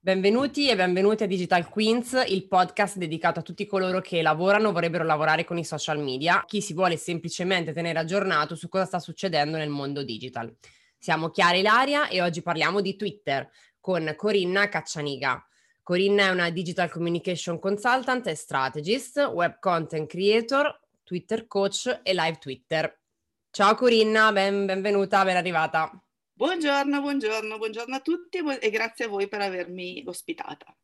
[0.00, 4.72] Benvenuti e benvenuti a Digital Queens, il podcast dedicato a tutti coloro che lavorano o
[4.72, 8.98] vorrebbero lavorare con i social media, chi si vuole semplicemente tenere aggiornato su cosa sta
[8.98, 10.50] succedendo nel mondo digital.
[10.96, 15.46] Siamo Chiara Ilaria e oggi parliamo di Twitter con Corinna Caccianiga.
[15.82, 22.38] Corinna è una Digital Communication Consultant e Strategist, Web Content Creator, Twitter Coach e Live
[22.38, 23.00] Twitter.
[23.48, 25.88] Ciao Corinna, ben, benvenuta, ben arrivata.
[26.32, 30.76] Buongiorno, buongiorno, buongiorno a tutti e grazie a voi per avermi ospitata.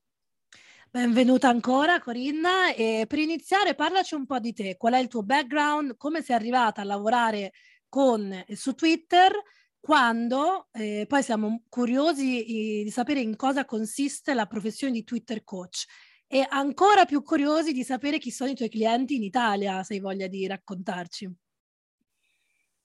[0.88, 5.24] Benvenuta ancora Corinna e per iniziare parlaci un po' di te, qual è il tuo
[5.24, 7.52] background, come sei arrivata a lavorare
[7.88, 9.32] con, su Twitter,
[9.80, 15.42] quando, eh, poi siamo curiosi eh, di sapere in cosa consiste la professione di Twitter
[15.42, 15.86] coach
[16.34, 20.00] e ancora più curiosi di sapere chi sono i tuoi clienti in Italia, se hai
[20.00, 21.30] voglia di raccontarci.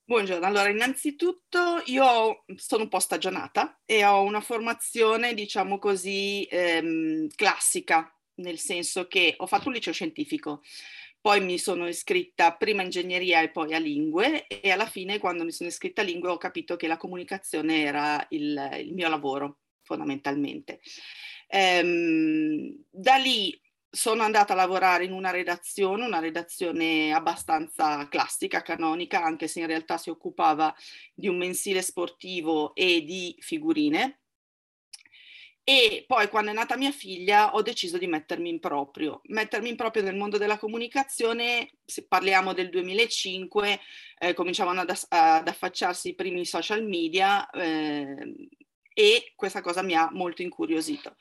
[0.03, 7.29] Buongiorno, allora innanzitutto io sono un po' stagionata e ho una formazione, diciamo così, ehm,
[7.35, 10.61] classica, nel senso che ho fatto un liceo scientifico,
[11.21, 15.45] poi mi sono iscritta prima a ingegneria e poi a lingue e alla fine quando
[15.45, 19.59] mi sono iscritta a lingue ho capito che la comunicazione era il, il mio lavoro
[19.87, 20.81] fondamentalmente.
[21.47, 29.23] Ehm, da lì sono andata a lavorare in una redazione, una redazione abbastanza classica, canonica,
[29.23, 30.75] anche se in realtà si occupava
[31.15, 34.19] di un mensile sportivo e di figurine.
[35.69, 39.19] E poi quando è nata mia figlia ho deciso di mettermi in proprio.
[39.25, 43.79] Mettermi in proprio nel mondo della comunicazione, se parliamo del 2005,
[44.19, 48.15] eh, cominciavano ad, ad, affacciarsi i primi social media eh,
[48.97, 51.17] e questa cosa mi ha molto incuriosito.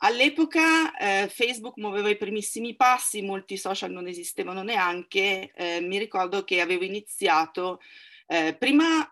[0.00, 6.44] All'epoca eh, Facebook muoveva i primissimi passi, molti social non esistevano neanche, eh, mi ricordo
[6.44, 7.80] che avevo iniziato
[8.26, 9.10] eh, prima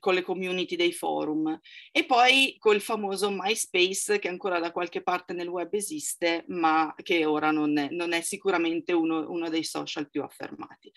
[0.00, 1.58] con le community dei forum
[1.92, 7.24] e poi col famoso MySpace che ancora da qualche parte nel web esiste ma che
[7.24, 10.92] ora non è, non è sicuramente uno, uno dei social più affermati.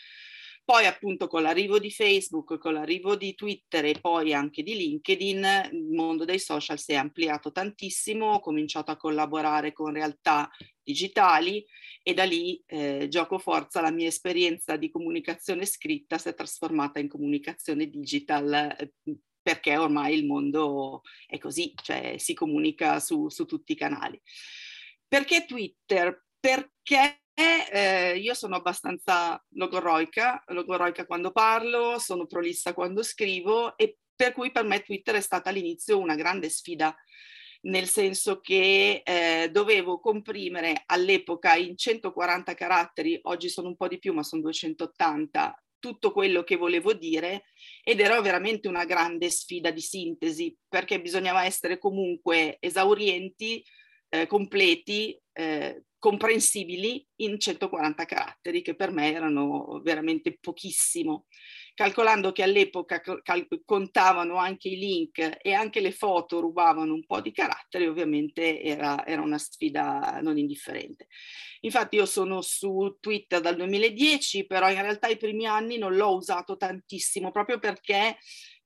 [0.71, 5.69] Poi appunto con l'arrivo di Facebook, con l'arrivo di Twitter e poi anche di LinkedIn,
[5.73, 10.49] il mondo dei social si è ampliato tantissimo, ho cominciato a collaborare con realtà
[10.81, 11.65] digitali
[12.01, 16.99] e da lì eh, gioco forza la mia esperienza di comunicazione scritta si è trasformata
[16.99, 18.93] in comunicazione digital eh,
[19.41, 24.17] perché ormai il mondo è così, cioè si comunica su, su tutti i canali.
[25.05, 26.27] Perché Twitter?
[26.39, 34.33] Perché eh, io sono abbastanza logoroica, logoroica quando parlo, sono prolissa quando scrivo e per
[34.33, 36.95] cui per me Twitter è stata all'inizio una grande sfida,
[37.61, 43.99] nel senso che eh, dovevo comprimere all'epoca in 140 caratteri, oggi sono un po' di
[43.99, 47.45] più ma sono 280, tutto quello che volevo dire
[47.83, 53.65] ed era veramente una grande sfida di sintesi perché bisognava essere comunque esaurienti,
[54.09, 61.27] eh, completi, eh, comprensibili in 140 caratteri, che per me erano veramente pochissimo.
[61.75, 67.21] Calcolando che all'epoca cal- contavano anche i link e anche le foto rubavano un po'
[67.21, 71.05] di caratteri, ovviamente era, era una sfida non indifferente.
[71.59, 76.15] Infatti io sono su Twitter dal 2010, però in realtà i primi anni non l'ho
[76.15, 78.17] usato tantissimo, proprio perché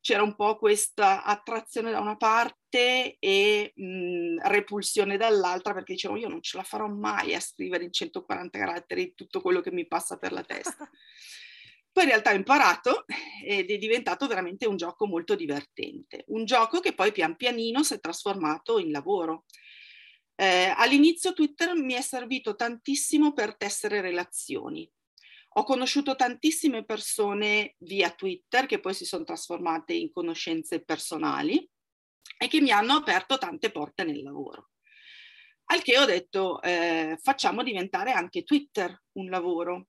[0.06, 6.28] c'era un po' questa attrazione da una parte e mh, repulsione dall'altra perché dicevo io
[6.28, 10.20] non ce la farò mai a scrivere in 140 caratteri tutto quello che mi passa
[10.20, 10.88] per la testa.
[11.92, 13.06] Poi in realtà ho imparato
[13.44, 17.96] ed è diventato veramente un gioco molto divertente, un gioco che poi pian pianino si
[17.96, 19.46] è trasformato in lavoro.
[20.36, 24.88] Eh, all'inizio Twitter mi è servito tantissimo per tessere relazioni,
[25.58, 31.70] ho conosciuto tantissime persone via Twitter che poi si sono trasformate in conoscenze personali
[32.38, 34.72] e che mi hanno aperto tante porte nel lavoro.
[35.68, 39.88] Al che ho detto eh, facciamo diventare anche Twitter un lavoro.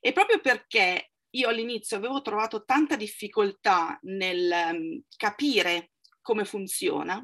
[0.00, 5.92] E proprio perché io all'inizio avevo trovato tanta difficoltà nel um, capire
[6.22, 7.22] come funziona,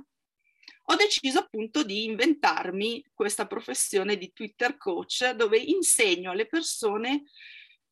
[0.86, 7.22] ho deciso appunto di inventarmi questa professione di Twitter coach dove insegno alle persone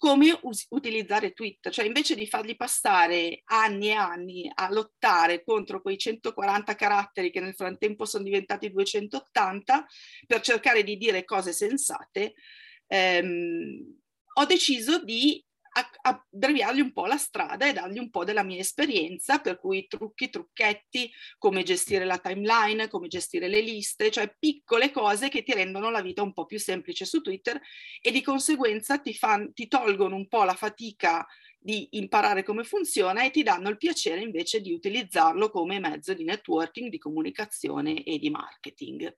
[0.00, 5.82] come us- utilizzare Twitter, cioè invece di fargli passare anni e anni a lottare contro
[5.82, 9.86] quei 140 caratteri che nel frattempo sono diventati 280
[10.26, 12.32] per cercare di dire cose sensate,
[12.86, 13.94] ehm,
[14.38, 15.44] ho deciso di
[16.02, 20.30] abbreviargli un po' la strada e dargli un po' della mia esperienza, per cui trucchi,
[20.30, 25.90] trucchetti, come gestire la timeline, come gestire le liste, cioè piccole cose che ti rendono
[25.90, 27.60] la vita un po' più semplice su Twitter
[28.00, 31.26] e di conseguenza ti, fan, ti tolgono un po' la fatica
[31.62, 36.24] di imparare come funziona e ti danno il piacere invece di utilizzarlo come mezzo di
[36.24, 39.14] networking, di comunicazione e di marketing.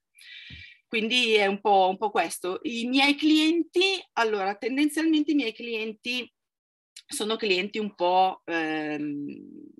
[0.93, 2.58] Quindi è un po', un po', questo.
[2.65, 6.31] I miei clienti, allora tendenzialmente i miei clienti
[7.07, 9.71] sono clienti un po' ehm,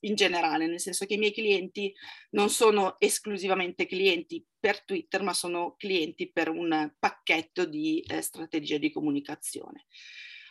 [0.00, 1.92] in generale, nel senso che i miei clienti
[2.30, 8.78] non sono esclusivamente clienti per Twitter, ma sono clienti per un pacchetto di eh, strategie
[8.78, 9.86] di comunicazione.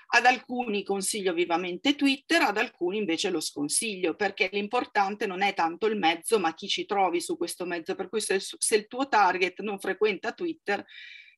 [0.09, 5.85] Ad alcuni consiglio vivamente Twitter, ad alcuni invece lo sconsiglio, perché l'importante non è tanto
[5.87, 7.93] il mezzo, ma chi ci trovi su questo mezzo.
[7.93, 10.83] Per cui se, se il tuo target non frequenta Twitter,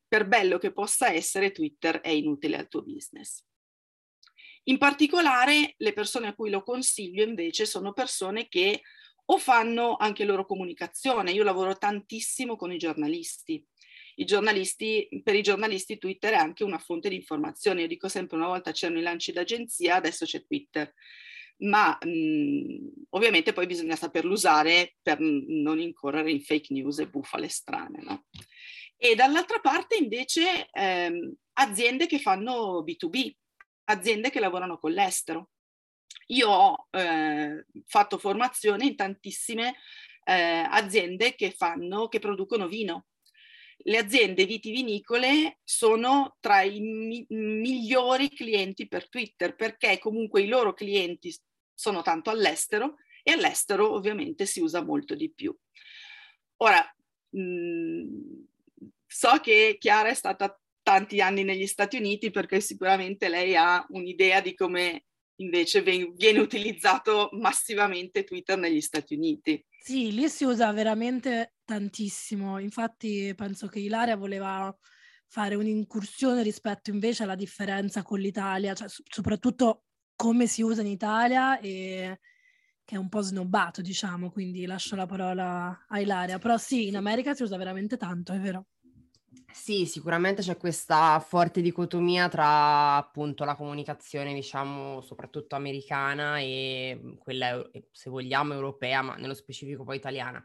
[0.08, 3.44] per bello che possa essere, Twitter è inutile al tuo business.
[4.70, 8.82] In particolare le persone a cui lo consiglio invece sono persone che
[9.26, 11.32] o fanno anche loro comunicazione.
[11.32, 13.64] Io lavoro tantissimo con i giornalisti
[14.20, 17.82] i giornalisti, per i giornalisti Twitter è anche una fonte di informazione.
[17.82, 20.94] Io dico sempre una volta c'erano i lanci d'agenzia, adesso c'è Twitter.
[21.60, 27.48] Ma mh, ovviamente poi bisogna saperlo usare per non incorrere in fake news e bufale
[27.48, 28.02] strane.
[28.02, 28.26] No?
[28.98, 33.32] E dall'altra parte invece ehm, aziende che fanno B2B,
[33.90, 35.50] aziende che lavorano con l'estero.
[36.28, 39.76] Io ho eh, fatto formazione in tantissime
[40.24, 43.06] eh, aziende che, fanno, che producono vino
[43.84, 50.74] le aziende vitivinicole sono tra i mi- migliori clienti per Twitter perché comunque i loro
[50.74, 51.34] clienti
[51.74, 55.56] sono tanto all'estero e all'estero ovviamente si usa molto di più.
[56.58, 56.84] Ora,
[57.30, 58.48] mh, mhmm,
[59.06, 60.60] so che Chiara è stata
[60.90, 65.06] tanti anni negli Stati Uniti perché sicuramente lei ha un'idea di come
[65.36, 69.64] invece viene utilizzato massivamente Twitter negli Stati Uniti.
[69.84, 72.58] Sì, lì si usa veramente tantissimo.
[72.58, 74.76] Infatti penso che Ilaria voleva
[75.28, 79.84] fare un'incursione rispetto invece alla differenza con l'Italia, cioè soprattutto
[80.16, 82.20] come si usa in Italia e
[82.84, 86.40] che è un po' snobbato, diciamo, quindi lascio la parola a Ilaria.
[86.40, 88.66] Però sì, in America si usa veramente tanto, è vero.
[89.52, 97.62] Sì, sicuramente c'è questa forte dicotomia tra appunto la comunicazione, diciamo, soprattutto americana e quella,
[97.92, 100.44] se vogliamo, europea, ma nello specifico poi italiana.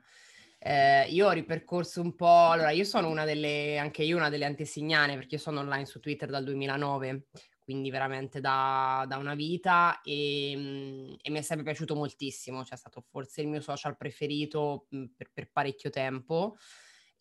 [0.58, 4.46] Eh, io ho ripercorso un po', allora io sono una delle, anche io una delle
[4.46, 7.26] antesignane perché io sono online su Twitter dal 2009,
[7.60, 12.74] quindi veramente da, da una vita e, mm, e, mi è sempre piaciuto moltissimo, cioè
[12.74, 16.56] è stato forse il mio social preferito mm, per, per parecchio tempo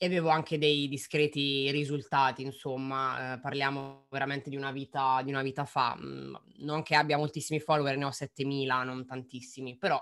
[0.04, 5.42] e avevo anche dei discreti risultati, insomma, eh, parliamo veramente di una vita, di una
[5.42, 9.98] vita fa, mm, non che abbia moltissimi follower, ne ho 7000, non tantissimi, però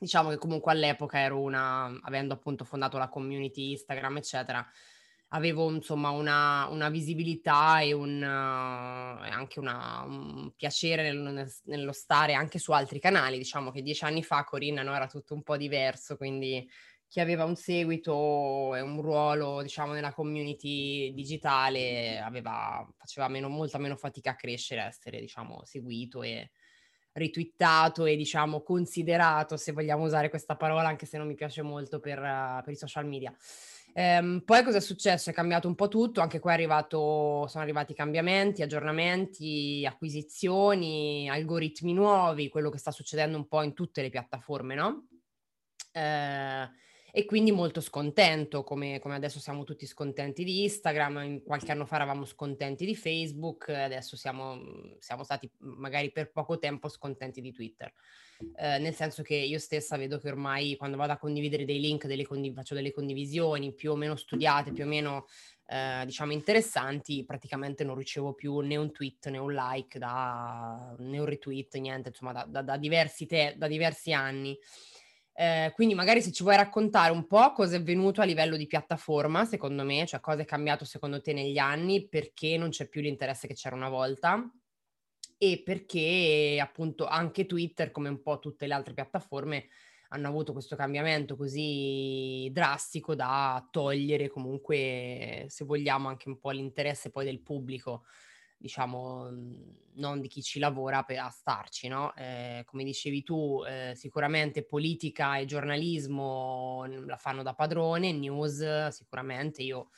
[0.00, 4.68] diciamo che comunque all'epoca ero una, avendo appunto fondato la community Instagram, eccetera,
[5.28, 12.34] avevo insomma una, una visibilità e un, uh, anche una, un piacere nel, nello stare
[12.34, 15.56] anche su altri canali, diciamo che dieci anni fa Corinna no, era tutto un po'
[15.56, 16.68] diverso, quindi
[17.08, 23.78] chi aveva un seguito e un ruolo, diciamo, nella community digitale aveva, faceva meno, molta
[23.78, 26.50] meno fatica a crescere, a essere, diciamo, seguito e
[27.12, 32.00] ritwittato e, diciamo, considerato, se vogliamo usare questa parola, anche se non mi piace molto
[32.00, 32.20] per,
[32.64, 33.34] per i social media.
[33.94, 35.30] Um, poi cosa è successo?
[35.30, 42.50] È cambiato un po' tutto, anche qua arrivato, sono arrivati cambiamenti, aggiornamenti, acquisizioni, algoritmi nuovi,
[42.50, 45.06] quello che sta succedendo un po' in tutte le piattaforme, no?
[45.94, 46.68] Uh,
[47.18, 51.94] e quindi molto scontento, come, come, adesso siamo tutti scontenti di Instagram, qualche anno fa
[51.94, 54.60] eravamo scontenti di Facebook, adesso siamo,
[54.98, 57.90] siamo stati magari per poco tempo scontenti di Twitter.
[58.54, 62.06] Eh, nel senso che io stessa vedo che ormai quando vado a condividere dei link,
[62.06, 65.26] delle condiv- faccio delle condivisioni più o meno studiate, più o meno
[65.68, 71.18] eh, diciamo interessanti, praticamente non ricevo più né un tweet né un like, da, né
[71.18, 74.54] un retweet, niente, insomma da, da, da diversi, te- da diversi anni.
[75.38, 78.66] Eh, quindi magari se ci vuoi raccontare un po' cosa è venuto a livello di
[78.66, 83.02] piattaforma, secondo me, cioè cosa è cambiato secondo te negli anni, perché non c'è più
[83.02, 84.50] l'interesse che c'era una volta
[85.36, 89.68] e perché appunto anche Twitter, come un po' tutte le altre piattaforme,
[90.08, 97.10] hanno avuto questo cambiamento così drastico da togliere comunque, se vogliamo, anche un po' l'interesse
[97.10, 98.04] poi del pubblico
[98.66, 99.30] diciamo,
[99.94, 102.14] non di chi ci lavora per, a starci, no?
[102.16, 109.62] Eh, come dicevi tu, eh, sicuramente politica e giornalismo la fanno da padrone, news sicuramente,
[109.62, 109.88] io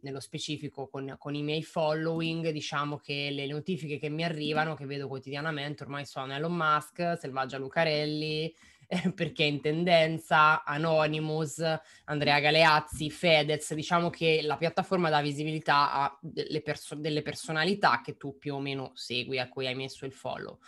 [0.00, 4.86] nello specifico con, con, i miei following, diciamo che le notifiche che mi arrivano, che
[4.86, 8.54] vedo quotidianamente, ormai sono Elon Musk, Selvaggia Lucarelli,
[9.14, 11.62] perché in tendenza, Anonymous,
[12.04, 18.16] Andrea Galeazzi, Fedez, diciamo che la piattaforma dà visibilità a delle, perso- delle personalità che
[18.16, 20.58] tu più o meno segui, a cui hai messo il follow.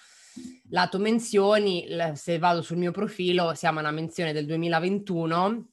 [0.71, 5.69] Lato menzioni, se vado sul mio profilo, siamo a una menzione del 2021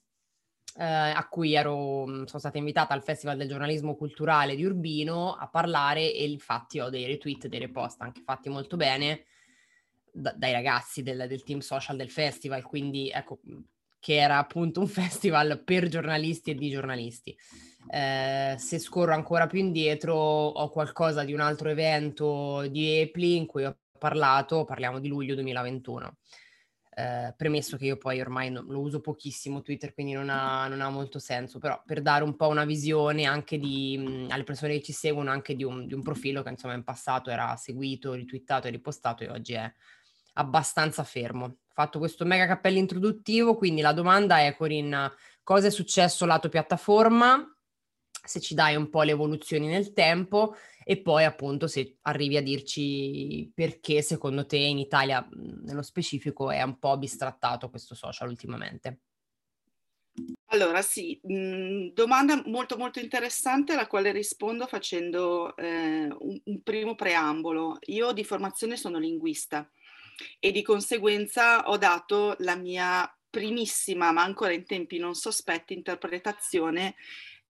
[0.76, 5.48] eh, a cui ero, sono stata invitata al Festival del giornalismo culturale di Urbino a
[5.48, 9.24] parlare e infatti ho dei retweet, dei repost anche fatti molto bene
[10.12, 13.40] da, dai ragazzi del, del, team social del festival, quindi ecco
[13.98, 17.36] che era appunto un festival per giornalisti e di giornalisti.
[17.88, 23.46] Eh, se scorro ancora più indietro ho qualcosa di un altro evento di Epli in
[23.46, 26.16] cui ho parlato, parliamo di luglio 2021.
[26.94, 30.82] Eh, premesso che io poi ormai no, lo uso pochissimo Twitter, quindi non ha, non
[30.82, 34.74] ha, molto senso, però per dare un po' una visione anche di, mh, alle persone
[34.74, 38.12] che ci seguono, anche di un, di un, profilo che insomma in passato era seguito,
[38.12, 39.72] ritwittato e ripostato e oggi è
[40.34, 41.58] abbastanza fermo.
[41.68, 45.12] Fatto questo mega cappello introduttivo, quindi la domanda è Corinna,
[45.42, 47.46] cosa è successo lato piattaforma?
[48.24, 52.42] Se ci dai un po' le evoluzioni nel tempo e poi appunto se arrivi a
[52.42, 59.00] dirci perché secondo te in Italia nello specifico è un po' bistrattato questo social ultimamente.
[60.52, 61.18] Allora sì,
[61.94, 67.78] domanda molto molto interessante alla quale rispondo facendo eh, un, un primo preambolo.
[67.86, 69.66] Io di formazione sono linguista
[70.38, 76.94] e di conseguenza ho dato la mia primissima, ma ancora in tempi non sospetti, interpretazione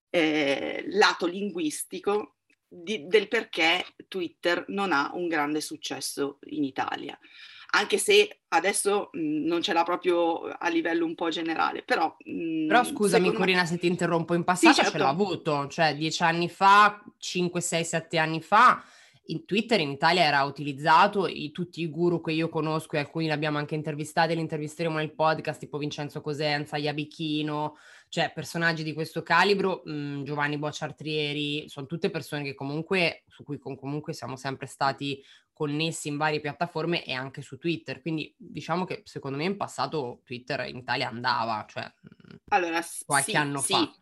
[0.09, 2.35] eh, lato linguistico
[2.67, 7.17] di, del perché Twitter non ha un grande successo in Italia.
[7.75, 12.15] Anche se adesso mh, non ce l'ha proprio a livello un po' generale, però...
[12.23, 13.67] Mh, però scusami Corina me...
[13.67, 14.91] se ti interrompo, in passato sì, certo.
[14.91, 18.83] ce l'ha avuto, cioè dieci anni fa, 5, 6, 7 anni fa,
[19.27, 23.25] in Twitter in Italia era utilizzato, i, tutti i guru che io conosco e alcuni
[23.25, 27.77] li abbiamo anche intervistati, li intervisteremo nel podcast, tipo Vincenzo Cosenza, Iabichino,
[28.09, 33.43] cioè personaggi di questo calibro, mh, mhmm, Giovanni Bocciartrieri, sono tutte persone che comunque, su
[33.43, 38.33] cui con, comunque siamo sempre stati connessi in varie piattaforme e anche su Twitter, quindi
[38.35, 43.37] diciamo che secondo me in passato Twitter in Italia andava, cioè mhmm, allora, qualche sì,
[43.37, 43.73] anno sì.
[43.73, 43.93] fa.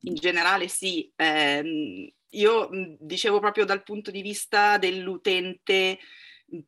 [0.00, 5.98] In generale sì, eh, io mhmm, dicevo proprio dal punto di vista dell'utente,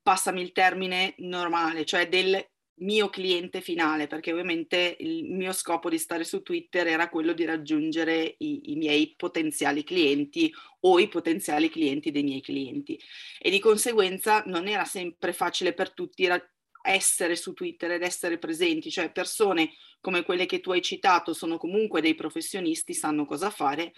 [0.03, 2.45] passami il termine normale, cioè del
[2.81, 7.45] mio cliente finale, perché ovviamente il mio scopo di stare su Twitter era quello di
[7.45, 12.99] raggiungere i, i, miei potenziali clienti o i potenziali clienti dei miei clienti.
[13.39, 18.39] E di conseguenza non era sempre facile per tutti ra- essere su Twitter ed essere
[18.39, 23.51] presenti, cioè persone come quelle che tu hai citato sono comunque dei professionisti, sanno cosa
[23.51, 23.93] fare.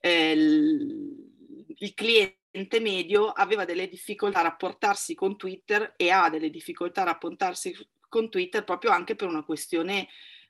[0.00, 7.02] Eh, il, cliente medio aveva delle difficoltà a rapportarsi con Twitter e ha delle difficoltà
[7.02, 7.76] a rapportarsi
[8.08, 10.08] con Twitter proprio anche per una questione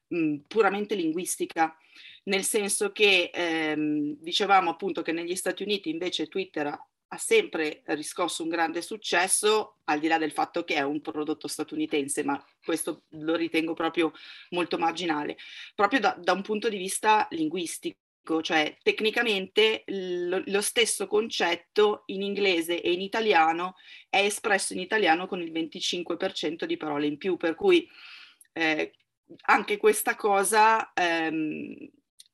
[0.08, 1.76] mh, puramente linguistica,
[2.24, 7.82] nel senso che ehm, dicevamo appunto che negli Stati Uniti invece Twitter ha, ha sempre
[7.86, 12.42] riscosso un grande successo, al di là del fatto che è un prodotto statunitense, ma
[12.64, 14.12] questo lo ritengo proprio
[14.50, 15.36] molto marginale,
[15.74, 17.98] proprio da, da un punto di vista linguistico
[18.42, 23.76] cioè tecnicamente lo, lo, stesso concetto in inglese e in italiano
[24.08, 27.88] è espresso in italiano con il 25% di parole in più, per cui
[28.52, 28.92] eh,
[29.46, 31.74] anche questa cosa ehm,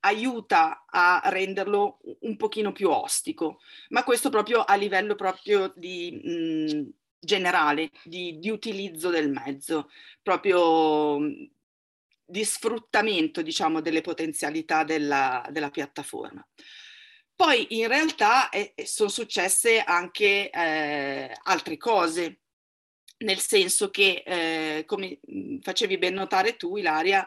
[0.01, 6.21] aiuta a renderlo un pochino più ostico, ma questo proprio a livello proprio di...
[6.23, 9.91] Mh, generale di, di, utilizzo del mezzo,
[10.23, 11.19] proprio
[12.33, 16.43] di sfruttamento, diciamo, delle potenzialità della, della piattaforma.
[17.35, 22.41] Poi in realtà eh, sono successe anche eh, altre cose,
[23.19, 25.21] nel senso che, eh, come
[25.61, 27.27] facevi ben notare tu, Ilaria,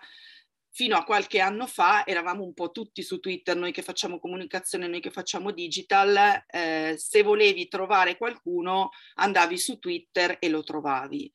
[0.72, 4.88] fino a qualche anno fa eravamo un po' tutti su Twitter, noi che facciamo comunicazione,
[4.88, 11.32] noi che facciamo digital, eh, se volevi trovare qualcuno andavi su Twitter e lo trovavi.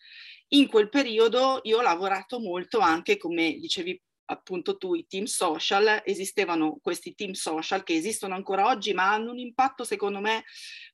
[0.53, 6.03] In quel periodo io ho lavorato molto anche, come dicevi appunto tu, i team social,
[6.05, 10.45] esistevano questi team social che esistono ancora oggi, ma hanno un impatto secondo me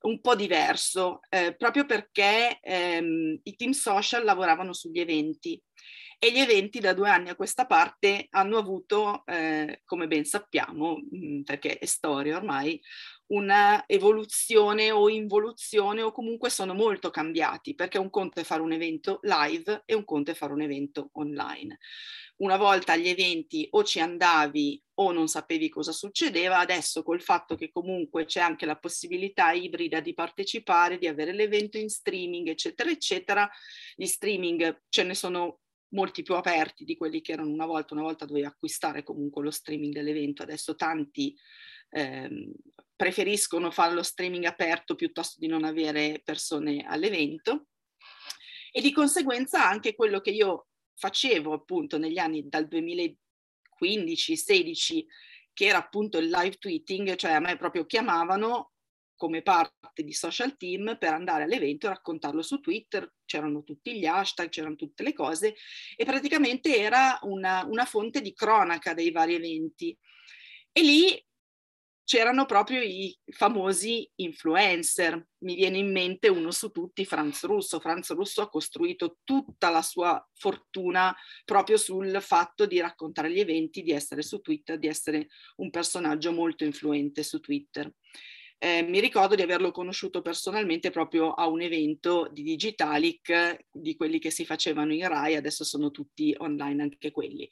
[0.02, 5.60] un po' diverso, eh, proprio perché ehm, i team social lavoravano sugli eventi.
[6.18, 10.96] E gli eventi da due anni a questa parte hanno avuto, eh, come ben sappiamo,
[11.10, 12.80] mh, perché è storia ormai,
[13.28, 18.72] una evoluzione o involuzione o comunque sono molto cambiati perché un conto è fare un
[18.72, 21.78] evento live e un conto è fare un evento online.
[22.36, 27.56] Una volta agli eventi o ci andavi o non sapevi cosa succedeva, adesso col fatto
[27.56, 32.90] che comunque c'è anche la possibilità ibrida di partecipare, di avere l'evento in streaming, eccetera,
[32.90, 33.50] eccetera,
[33.94, 38.02] gli streaming ce ne sono molti più aperti di quelli che erano una volta, una
[38.02, 41.34] volta dovevi acquistare comunque lo streaming dell'evento, adesso tanti
[41.90, 42.52] ehm,
[42.96, 47.66] preferiscono fare lo streaming aperto piuttosto di non avere persone all'evento.
[48.72, 55.04] E di conseguenza anche quello che io facevo appunto negli anni dal 2015-16
[55.52, 58.72] che era appunto il live tweeting, cioè a me proprio chiamavano
[59.16, 64.04] come parte di social team per andare all'evento e raccontarlo su Twitter, c'erano tutti gli
[64.04, 65.54] hashtag, c'erano tutte le cose.
[65.96, 69.96] E praticamente era una, una fonte di cronaca dei vari eventi.
[70.70, 71.26] E lì
[72.06, 75.26] c'erano proprio i famosi influencer.
[75.38, 77.80] Mi viene in mente uno su tutti, Franz Russo.
[77.80, 83.82] Franz Russo ha costruito tutta la sua fortuna proprio sul fatto di raccontare gli eventi,
[83.82, 87.92] di essere su Twitter, di essere un personaggio molto influente su Twitter.
[88.58, 94.18] Eh, mi ricordo di averlo conosciuto personalmente proprio a un evento di Digitalic, di quelli
[94.18, 97.46] che si facevano in Rai, adesso sono tutti online anche quelli.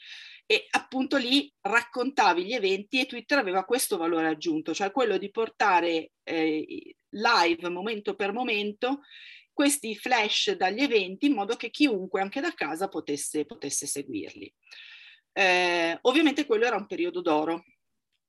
[0.46, 5.30] E appunto lì raccontavi gli eventi e Twitter aveva questo valore aggiunto, cioè quello di
[5.30, 9.00] portare eh, live momento per momento
[9.52, 14.52] questi flash dagli eventi in modo che chiunque anche da casa potesse, potesse seguirli.
[15.32, 17.64] Eh, ovviamente quello era un periodo d'oro,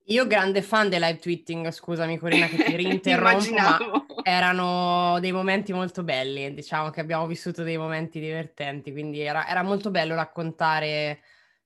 [0.10, 6.04] io grande fan del live tweeting, scusami Corina che ti rinterrompo, erano dei momenti molto
[6.04, 11.22] belli, diciamo che abbiamo vissuto dei momenti divertenti, quindi era, era molto bello raccontare,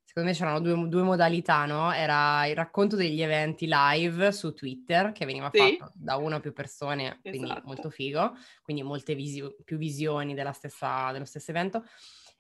[0.10, 1.94] secondo me c'erano due, due, modalità, no?
[1.94, 5.78] Era il racconto degli eventi live su Twitter, che veniva sì.
[5.78, 7.62] fatto da una o più persone, quindi esatto.
[7.66, 11.84] molto figo, quindi molte visi- più visioni stessa, dello stesso evento,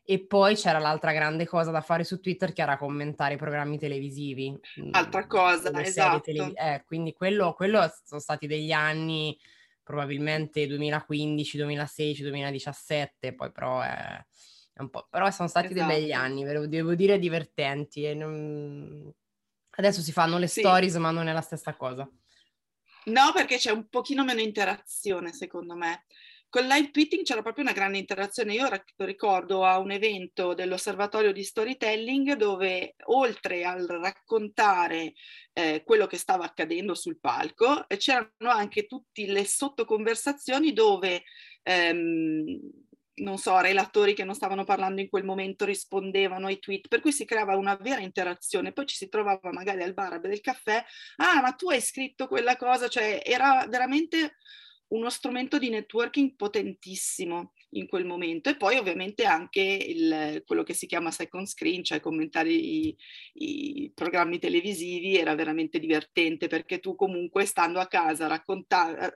[0.03, 3.77] e poi c'era l'altra grande cosa da fare su Twitter che era commentare i programmi
[3.77, 4.49] televisivi.
[4.81, 6.21] Mm, Altra cosa, esatto.
[6.21, 9.37] Televis- eh, quindi quello, quello sono stati degli anni
[9.83, 14.25] probabilmente 2015, 2016, 2017, poi però po'...
[14.87, 15.87] Però sono stati esatto.
[15.87, 16.23] dei begli esatto.
[16.23, 18.05] anni, devo, dire divertenti.
[18.05, 19.11] E non...
[19.71, 20.59] Adesso si fanno le sì.
[20.59, 22.09] stories ma non è la stessa cosa.
[23.05, 26.05] No, perché c'è un pochino meno interazione secondo me.
[26.49, 28.53] Con live tweeting c'era proprio una grande interazione.
[28.53, 28.67] Io
[28.97, 35.13] ricordo a un evento dell'osservatorio di storytelling dove oltre al raccontare
[35.53, 41.23] eh, quello che stava accadendo sul palco, eh, c'erano anche tutte le sottoconversazioni dove
[41.61, 42.59] ehm,
[43.19, 47.11] non so, relatori che non stavano parlando in quel momento rispondevano ai tweet, per cui
[47.11, 48.73] si creava una vera interazione.
[48.73, 50.83] Poi ci si trovava magari al bar il caffè,
[51.17, 54.35] ah, ma tu hai scritto quella cosa, cioè era veramente
[54.89, 60.73] uno strumento di networking potentissimo in quel momento e poi ovviamente anche il, quello che
[60.73, 62.95] si chiama second screen, cioè commentare i,
[63.33, 69.13] i, programmi televisivi era veramente divertente perché tu comunque stando a casa raccontare,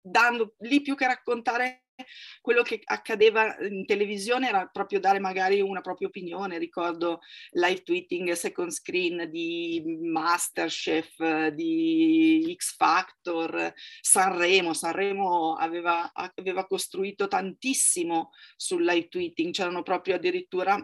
[0.00, 1.86] dando lì più che raccontare
[2.40, 6.58] quello che accadeva in televisione era proprio dare magari una propria opinione.
[6.58, 7.20] Ricordo
[7.52, 14.74] live tweeting second screen di Masterchef, di X Factor, Sanremo.
[14.74, 20.76] Sanremo aveva, aveva costruito tantissimo sul live tweeting, c'erano proprio addirittura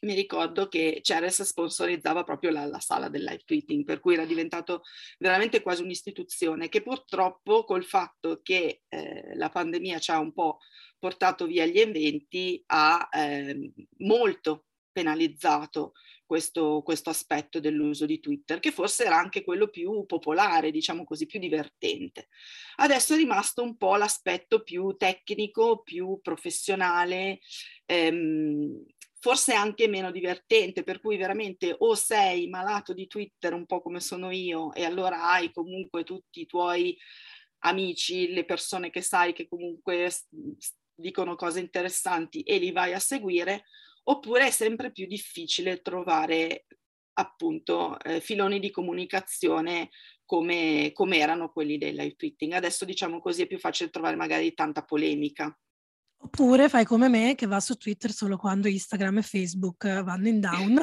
[0.00, 4.24] mi ricordo che Ceres sponsorizzava proprio la, la, sala del live tweeting, per cui era
[4.24, 4.82] diventato
[5.18, 10.58] veramente quasi un'istituzione che purtroppo col fatto che eh, la pandemia ci ha un po'
[10.98, 14.64] portato via gli eventi ha eh, molto
[14.96, 15.92] penalizzato
[16.24, 21.26] questo, questo, aspetto dell'uso di Twitter, che forse era anche quello più popolare, diciamo così,
[21.26, 22.28] più divertente.
[22.76, 27.40] Adesso è rimasto un po' l'aspetto più tecnico, più professionale,
[27.84, 28.84] ehm,
[29.18, 34.00] forse anche meno divertente, per cui veramente o sei malato di Twitter un po' come
[34.00, 36.96] sono io e allora hai comunque tutti i tuoi
[37.60, 40.10] amici, le persone che sai che comunque
[40.94, 43.64] dicono cose interessanti e li vai a seguire,
[44.04, 46.66] oppure è sempre più difficile trovare
[47.18, 49.90] appunto eh, filoni di comunicazione
[50.24, 52.52] come, come erano quelli del live tweeting.
[52.52, 55.56] Adesso diciamo così è più facile trovare magari tanta polemica.
[56.26, 60.40] Oppure fai come me che va su Twitter solo quando Instagram e Facebook vanno in
[60.40, 60.76] down.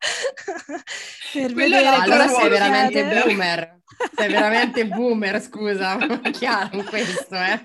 [1.32, 3.22] per vedere allora sei veramente chiede.
[3.22, 3.80] boomer
[4.16, 5.98] sei veramente boomer scusa
[6.32, 7.60] chiaro questo eh?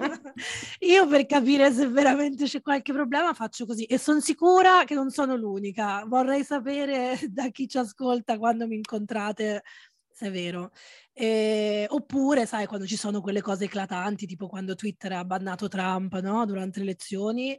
[0.79, 5.11] io per capire se veramente c'è qualche problema faccio così e sono sicura che non
[5.11, 9.63] sono l'unica vorrei sapere da chi ci ascolta quando mi incontrate
[10.11, 10.71] se è vero
[11.17, 16.19] eh, oppure, sai, quando ci sono quelle cose eclatanti, tipo quando Twitter ha bannato Trump
[16.19, 16.45] no?
[16.45, 17.57] durante le elezioni,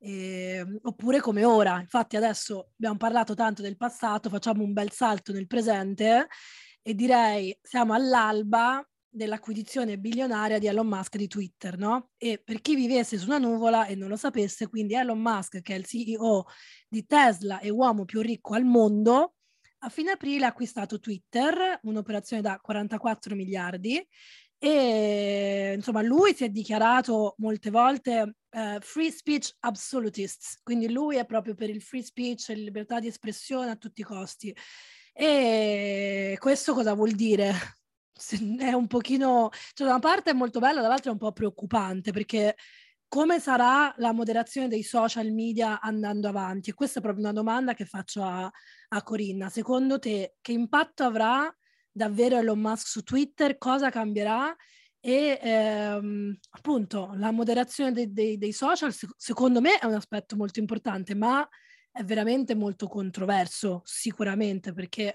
[0.00, 1.80] eh, oppure come ora.
[1.80, 6.26] Infatti adesso abbiamo parlato tanto del passato, facciamo un bel salto nel presente
[6.82, 12.10] e direi siamo all'alba dell'acquisizione bilionaria di Elon Musk di Twitter, no?
[12.18, 15.74] E per chi vivesse su una nuvola e non lo sapesse, quindi Elon Musk, che
[15.74, 16.44] è il CEO
[16.86, 19.37] di Tesla e uomo più ricco al mondo,
[19.80, 24.06] a fine aprile ha acquistato Twitter, un'operazione da 44 miliardi
[24.60, 31.24] e insomma lui si è dichiarato molte volte uh, free speech absolutist, quindi lui è
[31.24, 34.54] proprio per il free speech e libertà di espressione a tutti i costi.
[35.12, 37.52] E questo cosa vuol dire?
[38.58, 42.10] È un pochino, cioè da una parte è molto bello, dall'altra è un po' preoccupante
[42.10, 42.56] perché
[43.08, 46.70] come sarà la moderazione dei social media andando avanti?
[46.70, 48.50] E questa è proprio una domanda che faccio a,
[48.88, 49.48] a Corinna.
[49.48, 51.52] Secondo te che impatto avrà
[51.90, 53.56] davvero Elon Musk su Twitter?
[53.56, 54.54] Cosa cambierà?
[55.00, 60.58] E ehm, appunto la moderazione dei, dei, dei social secondo me è un aspetto molto
[60.58, 61.48] importante, ma
[61.90, 65.14] è veramente molto controverso sicuramente perché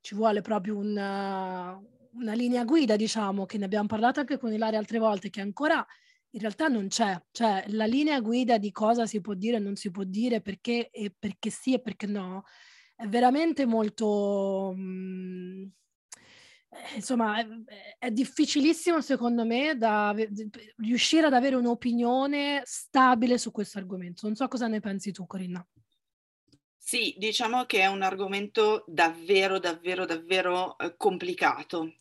[0.00, 1.80] ci vuole proprio una,
[2.12, 5.84] una linea guida, diciamo, che ne abbiamo parlato anche con Ilaria altre volte, che ancora
[6.36, 9.74] in realtà non c'è, cioè la linea guida di cosa si può dire e non
[9.74, 12.44] si può dire, perché, e perché sì e perché no,
[12.94, 14.72] è veramente molto...
[14.76, 15.64] Mh, mm,
[16.68, 17.46] eh, insomma, è,
[17.98, 20.14] è, difficilissimo secondo me da,
[20.76, 24.26] riuscire ad avere un'opinione stabile su questo argomento.
[24.26, 25.66] Non so cosa ne pensi tu, Corinna.
[26.76, 31.94] Sì, diciamo che è un argomento davvero, davvero, davvero eh, complicato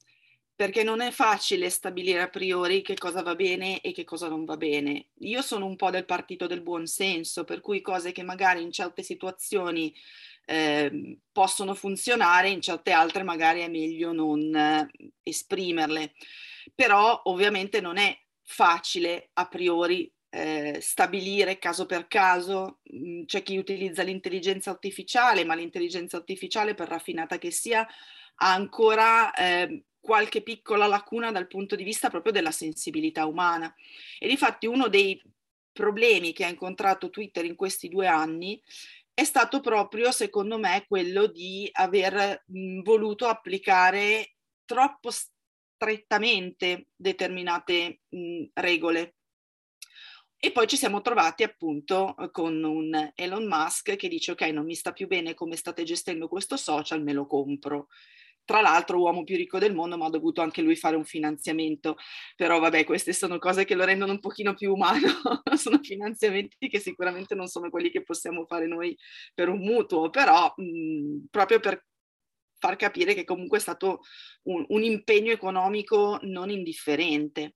[0.55, 4.45] perché non è facile stabilire a priori che cosa va bene e che cosa non
[4.45, 5.07] va bene.
[5.19, 8.71] Io sono un po' del partito del buon senso, per cui cose che magari in
[8.71, 9.93] certe situazioni
[10.45, 14.89] eh, possono funzionare, in certe altre magari è meglio non eh,
[15.23, 16.13] esprimerle.
[16.73, 22.79] Però ovviamente non è facile a priori eh, stabilire caso per caso.
[22.93, 27.85] Mm, c'è chi utilizza l'intelligenza artificiale, ma l'intelligenza artificiale, per raffinata che sia,
[28.37, 33.73] ha ancora eh, qualche piccola lacuna dal punto di vista proprio della sensibilità umana.
[34.19, 35.19] E difatti uno dei
[35.71, 38.61] problemi che ha incontrato Twitter in questi due anni
[39.15, 48.43] è stato proprio, secondo me, quello di aver mh, voluto applicare troppo strettamente determinate mh,
[48.53, 49.15] regole.
[50.37, 54.75] E poi ci siamo trovati appunto con un Elon Musk che dice ok, non mi
[54.75, 57.87] sta più bene come state gestendo questo social, me lo compro
[58.45, 61.97] tra l'altro uomo più ricco del mondo, ma ha dovuto anche lui fare un finanziamento.
[62.35, 65.07] Però vabbè, queste sono cose che lo rendono un pochino più umano,
[65.57, 68.97] sono finanziamenti che sicuramente non sono quelli che possiamo fare noi
[69.33, 71.83] per un mutuo, però mh, proprio per
[72.57, 74.01] far capire che comunque è stato
[74.43, 77.55] un, un impegno economico non indifferente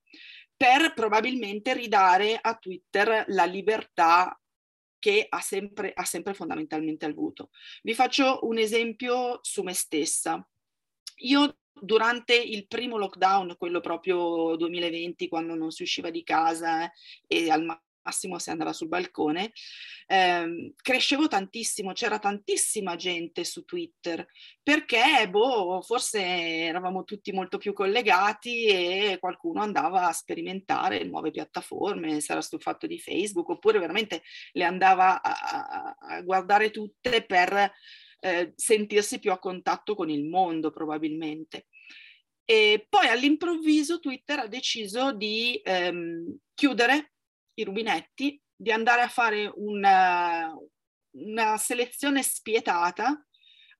[0.55, 4.37] per probabilmente ridare a Twitter la libertà
[4.99, 7.49] che ha sempre, ha sempre fondamentalmente avuto.
[7.81, 10.45] Vi faccio un esempio su me stessa.
[11.19, 16.91] Io durante il primo lockdown, quello proprio 2020, quando non si usciva di casa eh,
[17.45, 17.63] e al
[18.01, 19.51] massimo si andava sul balcone,
[20.07, 24.25] ehm, crescevo tantissimo, c'era tantissima gente su Twitter,
[24.63, 32.19] perché boh, forse eravamo tutti molto più collegati e qualcuno andava a sperimentare nuove piattaforme,
[32.21, 37.71] si era stufato di Facebook, oppure veramente le andava a, a, a guardare tutte per
[38.19, 41.67] eh, sentirsi più a contatto con il mondo probabilmente.
[42.45, 47.13] E poi all'improvviso Twitter ha deciso di ehm, chiudere
[47.53, 50.53] i rubinetti, di andare a fare una,
[51.11, 53.23] una selezione spietata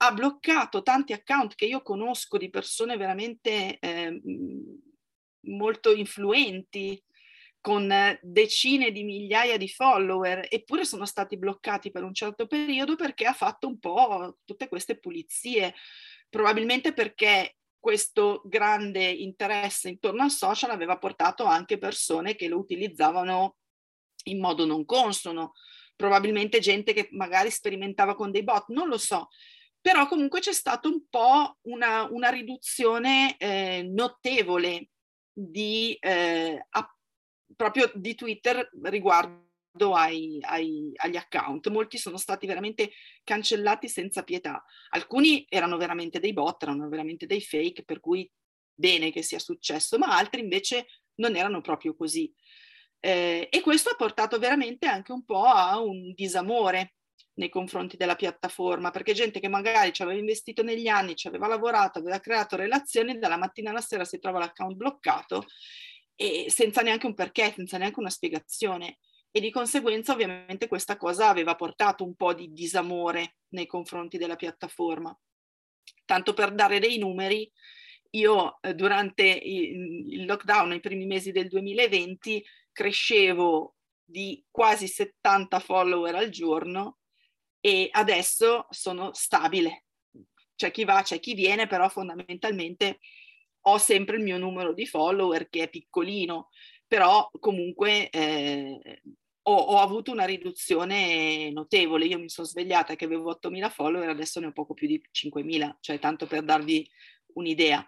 [0.02, 4.22] ha bloccato tanti account che io conosco di persone veramente eh,
[5.48, 7.02] molto influenti
[7.62, 13.26] con decine di migliaia di follower, eppure sono stati bloccati per un certo periodo perché
[13.26, 15.74] ha fatto un po' tutte queste pulizie,
[16.30, 23.56] probabilmente perché questo grande interesse intorno al social aveva portato anche persone che lo utilizzavano
[24.26, 25.54] in modo non consono,
[25.96, 29.30] probabilmente gente che magari sperimentava con dei bot, non lo so,
[29.82, 34.90] però comunque c'è stata un po' una, una riduzione eh, notevole
[35.32, 36.66] di eh,
[37.56, 41.70] proprio di Twitter riguardo ai, ai, agli account.
[41.70, 42.92] Molti sono stati veramente
[43.24, 44.64] cancellati senza pietà.
[44.90, 48.30] Alcuni erano veramente dei bot, erano veramente dei fake, per cui
[48.74, 52.34] bene che sia successo, ma altri invece non erano proprio così.
[53.02, 56.96] Eh, e questo ha portato veramente anche un po' a un disamore
[57.40, 61.48] nei confronti della piattaforma, perché gente che magari ci aveva investito negli anni, ci aveva
[61.48, 65.46] lavorato, aveva creato relazioni, dalla mattina alla sera si trova l'account bloccato
[66.22, 68.98] e senza neanche un perché, senza neanche una spiegazione.
[69.32, 74.36] E di conseguenza ovviamente questa cosa aveva portato un po' di disamore nei confronti della
[74.36, 75.18] piattaforma.
[76.04, 77.50] Tanto per dare dei numeri,
[78.12, 86.16] io eh, durante il, lockdown, nei primi mesi del 2020, crescevo di quasi 70 follower
[86.16, 86.98] al giorno
[87.62, 89.86] e adesso sono stabile.
[90.54, 93.00] C'è chi va, c'è chi viene, però fondamentalmente
[93.72, 96.50] ho sempre il mio numero di follower che è piccolino,
[96.88, 99.02] però comunque eh,
[99.44, 102.06] ho, ho, avuto una riduzione notevole.
[102.06, 105.76] Io mi sono svegliata che avevo 8.000 follower, adesso ne ho poco più di 5.000,
[105.80, 106.88] cioè tanto per darvi
[107.34, 107.86] un'idea.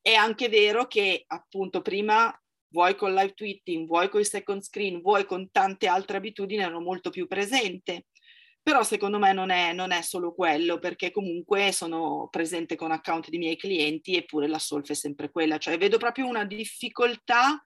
[0.00, 2.32] È anche vero che appunto prima
[2.68, 6.80] vuoi con live tweeting, vuoi con i second screen, vuoi con tante altre abitudini ero
[6.80, 8.06] molto più presente
[8.64, 13.28] però secondo me non è, non è, solo quello, perché comunque sono presente con account
[13.28, 17.62] di miei clienti eppure la solfa è sempre quella, cioè vedo proprio una difficoltà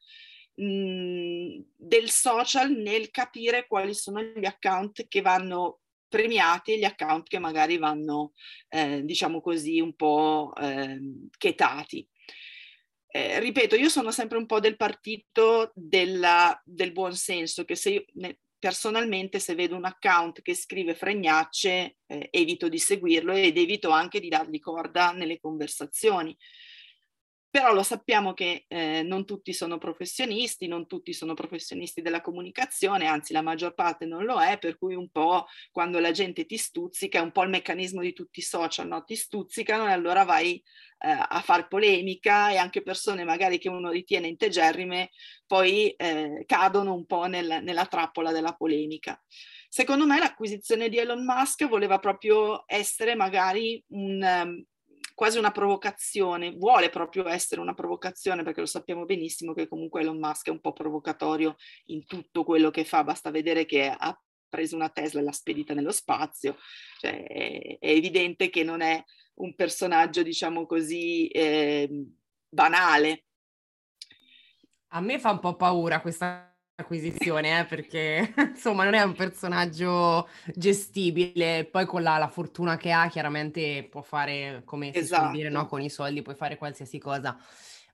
[0.54, 7.28] mh, del social nel capire quali sono gli account che vanno premiati e gli account
[7.28, 8.32] che magari vanno,
[8.68, 10.98] eh, diciamo così, un po' eh,
[11.36, 12.04] chetati.
[13.06, 17.90] Eh, ripeto, io sono sempre un po' del partito della, del buon senso, che se
[17.90, 18.04] io,
[18.58, 24.20] personalmente se vedo un account che scrive fregnacce eh, evito di seguirlo ed evito anche
[24.20, 26.36] di dargli corda nelle conversazioni
[27.50, 33.06] però lo sappiamo che eh, non tutti sono professionisti, non tutti sono professionisti della comunicazione,
[33.06, 36.58] anzi la maggior parte non lo è, per cui un po' quando la gente ti
[36.58, 39.02] stuzzica, è un po' il meccanismo di tutti i social, no?
[39.04, 40.62] ti stuzzicano e allora vai
[40.98, 45.10] eh, a far polemica e anche persone magari che uno ritiene integerrime
[45.46, 49.20] poi eh, cadono un po' nel, nella trappola della polemica.
[49.70, 54.64] Secondo me l'acquisizione di Elon Musk voleva proprio essere magari un, um,
[55.18, 60.16] quasi una provocazione, vuole proprio essere una provocazione perché lo sappiamo benissimo che comunque Elon
[60.16, 64.76] Musk è un po' provocatorio in tutto quello che fa, basta vedere che ha preso
[64.76, 66.56] una Tesla e l'ha spedita nello spazio,
[67.00, 69.02] cioè, è, è, evidente che non è
[69.40, 71.90] un personaggio, diciamo così, eh,
[72.48, 73.24] banale.
[74.92, 76.47] A me fa un po' paura questa
[76.78, 82.92] acquisizione, eh, perché insomma non è un personaggio gestibile, poi con la, la fortuna che
[82.92, 85.32] ha chiaramente può fare, come esatto.
[85.32, 85.66] dire, no?
[85.66, 87.36] con i soldi puoi fare qualsiasi cosa,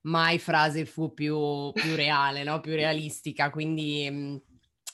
[0.02, 2.60] mai frase fu più, più reale, no?
[2.60, 4.42] più realistica, quindi mh,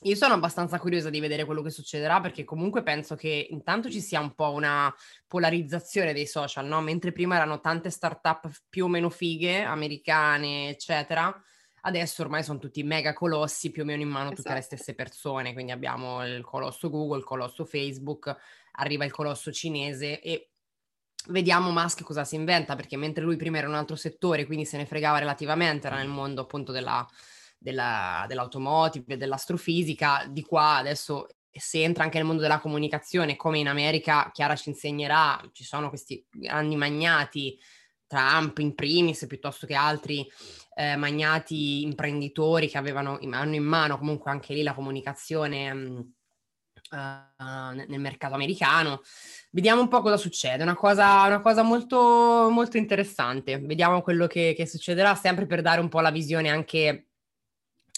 [0.03, 4.01] io sono abbastanza curiosa di vedere quello che succederà perché comunque penso che intanto ci
[4.01, 4.95] sia un po' una
[5.27, 6.81] polarizzazione dei social, no?
[6.81, 11.35] mentre prima erano tante start-up più o meno fighe, americane, eccetera,
[11.83, 14.37] Adesso ormai sono tutti mega colossi, più o meno in mano esatto.
[14.43, 14.77] tutte le esatto.
[14.77, 18.35] stesse persone, quindi abbiamo il colosso Google, il colosso Facebook,
[18.73, 20.51] arriva il colosso cinese e
[21.29, 24.77] vediamo Musk cosa si inventa, perché mentre lui prima era un altro settore, quindi se
[24.77, 27.07] ne fregava relativamente, era nel mondo appunto della,
[27.59, 33.69] della, dell'automotive, dell'astrofisica, di qua adesso se entra anche nel mondo della comunicazione, come in
[33.69, 37.59] America, Chiara ci insegnerà, ci sono questi grandi magnati,
[38.11, 40.29] Trump in primis, piuttosto che altri
[40.75, 46.13] eh, magnati imprenditori che avevano, hanno in mano comunque anche lì la comunicazione mh,
[46.91, 49.03] uh, nel mercato americano.
[49.53, 53.61] Vediamo un po' cosa succede, una cosa, una cosa molto, molto interessante.
[53.61, 57.11] Vediamo quello che, che, succederà, sempre per dare un po' la visione anche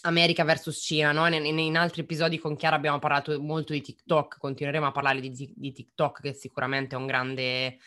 [0.03, 1.27] America versus Cina, no?
[1.27, 5.53] in, in, altri episodi con Chiara abbiamo parlato molto di TikTok, continueremo a parlare di,
[5.57, 7.79] di TikTok che sicuramente è un grande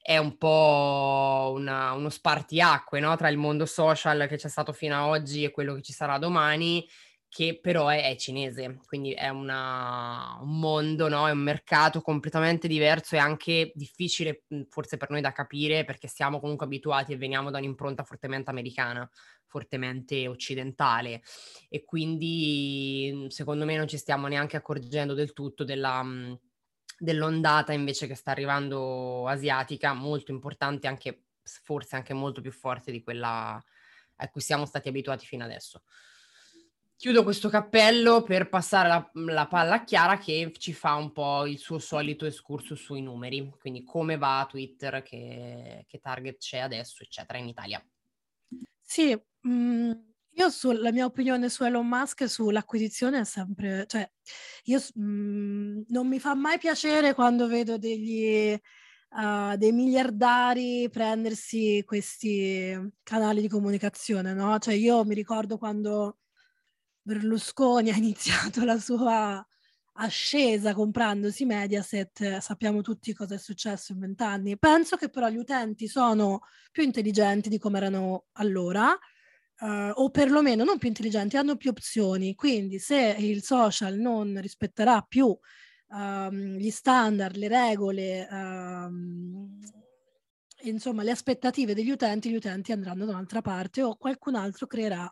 [0.00, 3.14] è un po' una, uno spartiacque no?
[3.16, 6.18] tra il mondo social che c'è stato fino ad oggi e quello che ci sarà
[6.18, 6.86] domani,
[7.28, 11.26] che però è, è cinese, quindi è una, un mondo, no?
[11.28, 16.40] è un mercato completamente diverso e anche difficile forse per noi da capire perché siamo
[16.40, 19.08] comunque abituati e veniamo da un'impronta fortemente americana
[19.46, 21.22] fortemente occidentale
[21.68, 26.02] e quindi secondo me non ci stiamo neanche accorgendo del tutto della,
[27.02, 33.02] dell'ondata invece che sta arrivando asiatica, molto importante, anche forse anche molto più forte di
[33.02, 33.60] quella
[34.16, 35.82] a cui siamo stati abituati fino adesso.
[36.94, 41.44] Chiudo questo cappello per passare la, la, palla a Chiara che ci fa un po'
[41.46, 47.02] il suo solito escurso sui numeri, quindi come va Twitter, che, che target c'è adesso,
[47.02, 47.84] eccetera, in Italia.
[48.80, 49.92] Sì, mh,
[50.36, 54.10] Io sulla mia opinione su Elon Musk sull'acquisizione è sempre, cioè,
[54.64, 58.58] io mh, mm, non mi fa mai piacere quando vedo degli,
[59.10, 64.58] uh, dei miliardari prendersi questi canali di comunicazione, no?
[64.58, 66.18] Cioè io mi ricordo quando
[67.02, 69.44] Berlusconi ha iniziato la sua
[69.94, 74.58] ascesa comprandosi Mediaset, sappiamo tutti cosa è successo in vent'anni.
[74.58, 76.40] Penso che però gli utenti sono
[76.70, 78.98] più intelligenti di come erano allora
[79.60, 82.34] uh, o perlomeno non più intelligenti, hanno più opzioni.
[82.34, 85.36] Quindi se il social non rispetterà più
[85.88, 89.58] um, gli standard, le regole, um,
[90.62, 95.10] insomma le aspettative degli utenti, gli utenti andranno da un'altra parte o qualcun altro creerà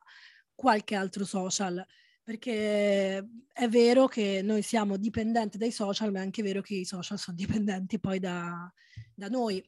[0.54, 1.84] qualche altro social.
[2.22, 3.16] Perché
[3.52, 7.18] è vero che noi siamo dipendenti dai social, ma è anche vero che i social
[7.18, 8.72] sono dipendenti poi da,
[9.14, 9.60] da noi.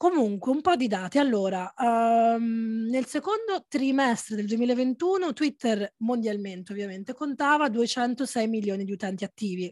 [0.00, 1.18] Comunque, un po' di dati.
[1.18, 9.24] Allora, um, nel secondo trimestre del 2021 Twitter mondialmente ovviamente contava 206 milioni di utenti
[9.24, 9.70] attivi.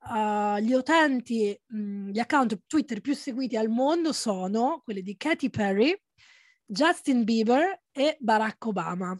[0.00, 5.48] Uh, gli utenti, mh, gli account Twitter più seguiti al mondo sono quelli di Katy
[5.48, 5.96] Perry,
[6.66, 9.16] Justin Bieber e Barack Obama.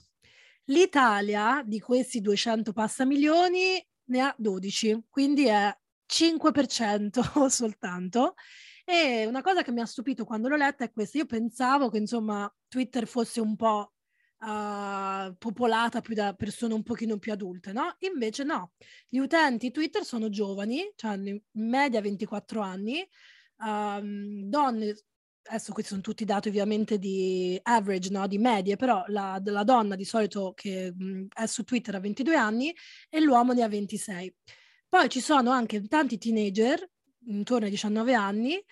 [0.64, 5.72] L'Italia di questi 200 passa milioni ne ha 12, quindi è
[6.04, 8.34] 5% soltanto
[8.92, 11.16] e una cosa che mi ha stupito quando l'ho letta è questa.
[11.16, 13.94] Io pensavo che insomma Twitter fosse un po'
[14.40, 17.96] uh, popolata più da persone un pochino più adulte, no?
[18.00, 18.72] Invece no.
[19.08, 23.08] Gli utenti Twitter sono giovani, cioè hanno in media 24 anni,
[23.64, 24.94] um, donne
[25.44, 28.26] adesso questi sono tutti dati ovviamente di average, no?
[28.28, 32.36] di medie, però la, la donna di solito che mh, è su Twitter ha 22
[32.36, 32.72] anni
[33.08, 34.34] e l'uomo ne ha 26.
[34.88, 36.91] Poi ci sono anche tanti teenager
[37.26, 38.62] intorno ai 19 anni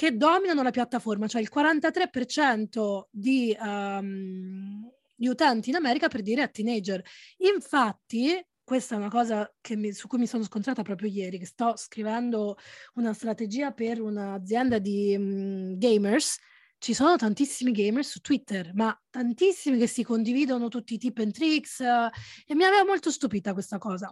[0.00, 6.42] che dominano la piattaforma, cioè il 43% di, um, di utenti in America per dire
[6.42, 7.04] è teenager.
[7.38, 11.74] Infatti, questa è una cosa mi, su cui mi sono scontrata proprio ieri, che sto
[11.76, 12.56] scrivendo
[12.94, 16.38] una strategia per un'azienda di um, gamers.
[16.78, 21.32] Ci sono tantissimi gamers su Twitter, ma tantissimi che si condividono tutti i tip and
[21.32, 22.08] tricks uh,
[22.46, 24.10] e mi aveva molto stupita questa cosa.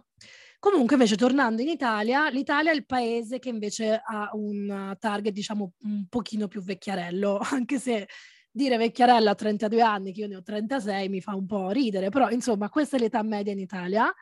[0.59, 5.71] Comunque, invece, tornando in Italia, l'Italia è il paese che invece ha un target, diciamo,
[5.83, 8.07] un pochino più vecchiarello, anche se
[8.51, 12.09] dire vecchiarella a 32 anni, che io ne ho 36, mi fa un po' ridere,
[12.09, 14.13] però insomma, questa è l'età media in Italia.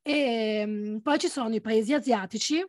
[0.00, 2.64] E um, poi ci sono i paesi asiatici,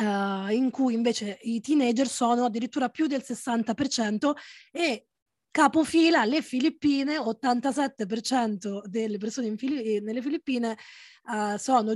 [0.00, 4.30] Uh, in cui invece i teenager sono addirittura più del 60%
[4.70, 5.08] e
[5.50, 10.76] capofila le Filippine, 87% delle persone Fili- nelle Filippine
[11.24, 11.94] uh, sono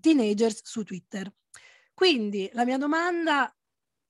[0.00, 1.32] teenagers su Twitter.
[1.94, 3.52] Quindi la mia domanda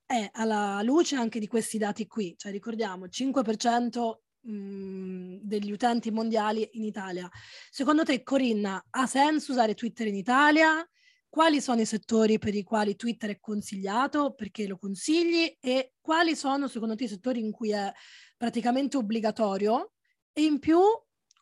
[0.05, 6.69] è alla luce anche di questi dati qui, cioè ricordiamo 5% mh, degli utenti mondiali
[6.73, 7.29] in Italia.
[7.71, 10.87] Secondo te, Corinna, ha senso usare Twitter in Italia?
[11.29, 14.33] Quali sono i settori per i quali Twitter è consigliato?
[14.35, 15.57] Perché lo consigli?
[15.61, 17.93] E quali sono, secondo te, i settori in cui è
[18.39, 19.93] praticamente obbligatorio?
[20.33, 20.81] E in più,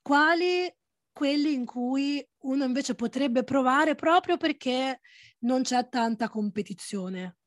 [0.03, 0.75] quali
[1.13, 5.01] quelli in cui uno invece potrebbe provare proprio perché
[5.41, 7.39] non c'è tanta competizione?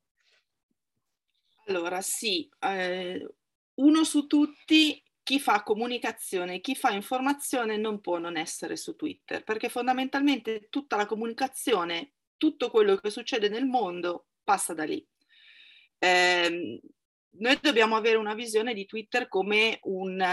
[1.65, 3.27] Allora, sì, eh,
[3.75, 9.43] uno su tutti, chi fa comunicazione, chi fa informazione non può non essere su Twitter,
[9.43, 15.07] perché fondamentalmente tutta la comunicazione, tutto quello che succede nel mondo passa da lì.
[15.99, 16.81] Eh,
[17.37, 20.23] noi dobbiamo avere una visione di Twitter come un,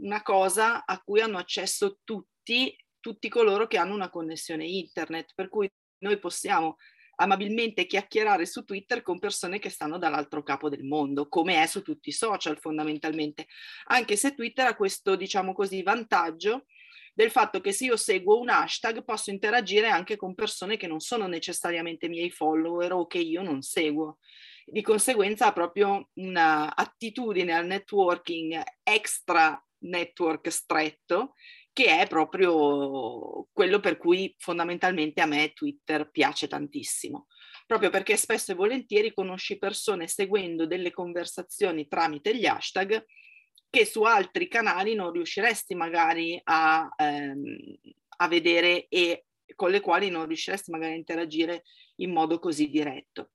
[0.00, 5.48] una cosa a cui hanno accesso tutti tutti, coloro che hanno una connessione internet, per
[5.48, 6.76] cui noi possiamo
[7.20, 11.82] amabilmente chiacchierare su Twitter con persone che stanno dall'altro capo del mondo, come è su
[11.82, 13.46] tutti i social fondamentalmente,
[13.86, 16.66] anche se Twitter ha questo, diciamo così, vantaggio
[17.14, 21.00] del fatto che se io seguo un hashtag posso interagire anche con persone che non
[21.00, 24.18] sono necessariamente miei follower o che io non seguo.
[24.70, 31.32] Di conseguenza ha proprio un'attitudine al networking extra network stretto
[31.72, 37.28] che è proprio quello per cui fondamentalmente a me Twitter piace tantissimo,
[37.66, 43.06] proprio perché spesso e volentieri conosci persone seguendo delle conversazioni tramite gli hashtag
[43.70, 47.56] che su altri canali non riusciresti magari a, ehm,
[48.16, 51.62] a vedere e con le quali non riusciresti magari a interagire
[51.96, 53.30] in modo così diretto.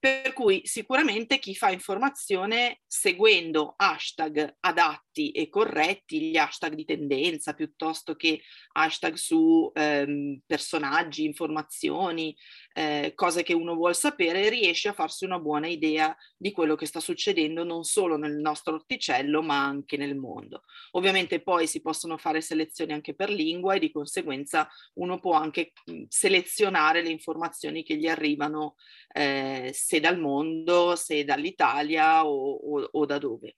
[0.00, 6.84] Per cui sicuramente chi fa informazione seguendo hashtag adatti fatti e corretti, gli hashtag di
[6.84, 8.40] tendenza piuttosto che
[8.72, 12.36] hashtag su ehm, personaggi, informazioni,
[12.74, 16.86] eh, cose che uno vuole sapere, riesce a farsi una buona idea di quello che
[16.86, 20.62] sta succedendo non solo nel nostro orticello ma anche nel mondo.
[20.92, 25.72] Ovviamente poi si possono fare selezioni anche per lingua e di conseguenza uno può anche
[26.08, 28.76] selezionare le informazioni che gli arrivano
[29.12, 33.56] eh, se dal mondo, se dall'Italia o, o, o da dove.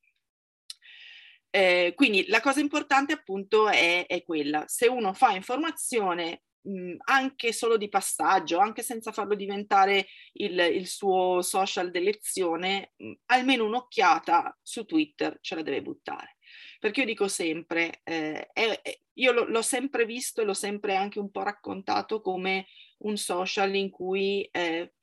[1.50, 7.52] Eh, quindi la cosa importante appunto è, è, quella, se uno fa informazione mh, anche
[7.52, 14.56] solo di passaggio, anche senza farlo diventare il, il suo social d'elezione, mh, almeno un'occhiata
[14.62, 16.36] su Twitter ce la deve buttare.
[16.78, 18.80] Perché io dico sempre, eh, è,
[19.14, 22.66] io lo, l'ho sempre visto e l'ho sempre anche un po' raccontato come
[22.98, 24.94] un social in cui eh,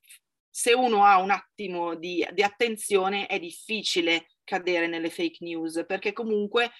[0.50, 6.14] se uno ha un attimo di, di attenzione è difficile cadere nelle fake news, perché
[6.14, 6.70] comunque,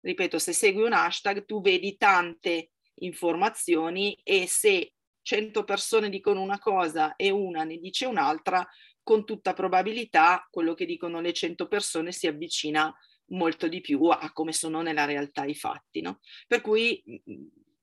[0.00, 4.92] ripeto, se segui un hashtag tu vedi tante informazioni e se
[5.22, 8.66] 100 persone dicono una cosa e una ne dice un'altra,
[9.02, 12.94] con tutta probabilità quello che dicono le 100 persone si avvicina
[13.30, 16.02] molto di più a come sono nella realtà i fatti.
[16.02, 16.20] No?
[16.46, 17.02] Per cui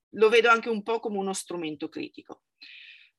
[0.10, 2.44] lo vedo anche un po' come uno strumento critico.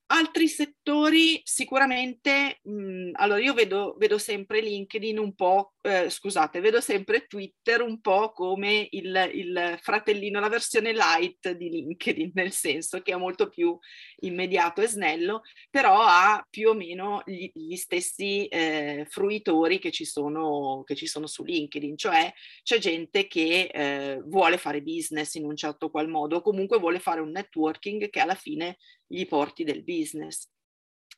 [0.09, 6.81] Altri settori sicuramente, mh, allora io vedo, vedo, sempre LinkedIn un po', eh, scusate, vedo
[6.81, 13.03] sempre Twitter un po' come il, il, fratellino, la versione light di LinkedIn, nel senso
[13.03, 13.77] che è molto più
[14.21, 20.05] immediato e snello, però ha più o meno gli, gli stessi eh, fruitori che ci,
[20.05, 22.33] sono, che ci sono su LinkedIn, cioè
[22.63, 27.01] c'è gente che eh, vuole fare business in un certo qual modo, o comunque vuole
[27.01, 28.77] fare un networking che alla fine
[29.07, 30.49] gli porti del business.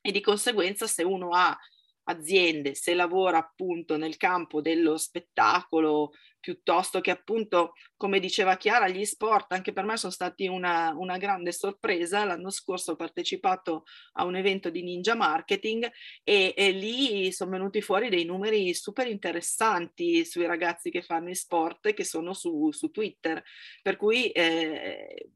[0.01, 1.57] E di conseguenza se uno ha
[2.05, 9.05] aziende, se lavora appunto nel campo dello spettacolo, piuttosto che appunto, come diceva Chiara, gli
[9.05, 12.25] sport, anche per me sono stati una, una grande sorpresa.
[12.25, 13.85] L'anno scorso ho partecipato
[14.15, 15.91] a un evento di Ninja Marketing
[16.23, 21.35] e, e lì sono venuti fuori dei numeri super interessanti sui ragazzi che fanno i
[21.35, 23.43] sport che sono su, su Twitter.
[23.83, 25.31] Per cui eh,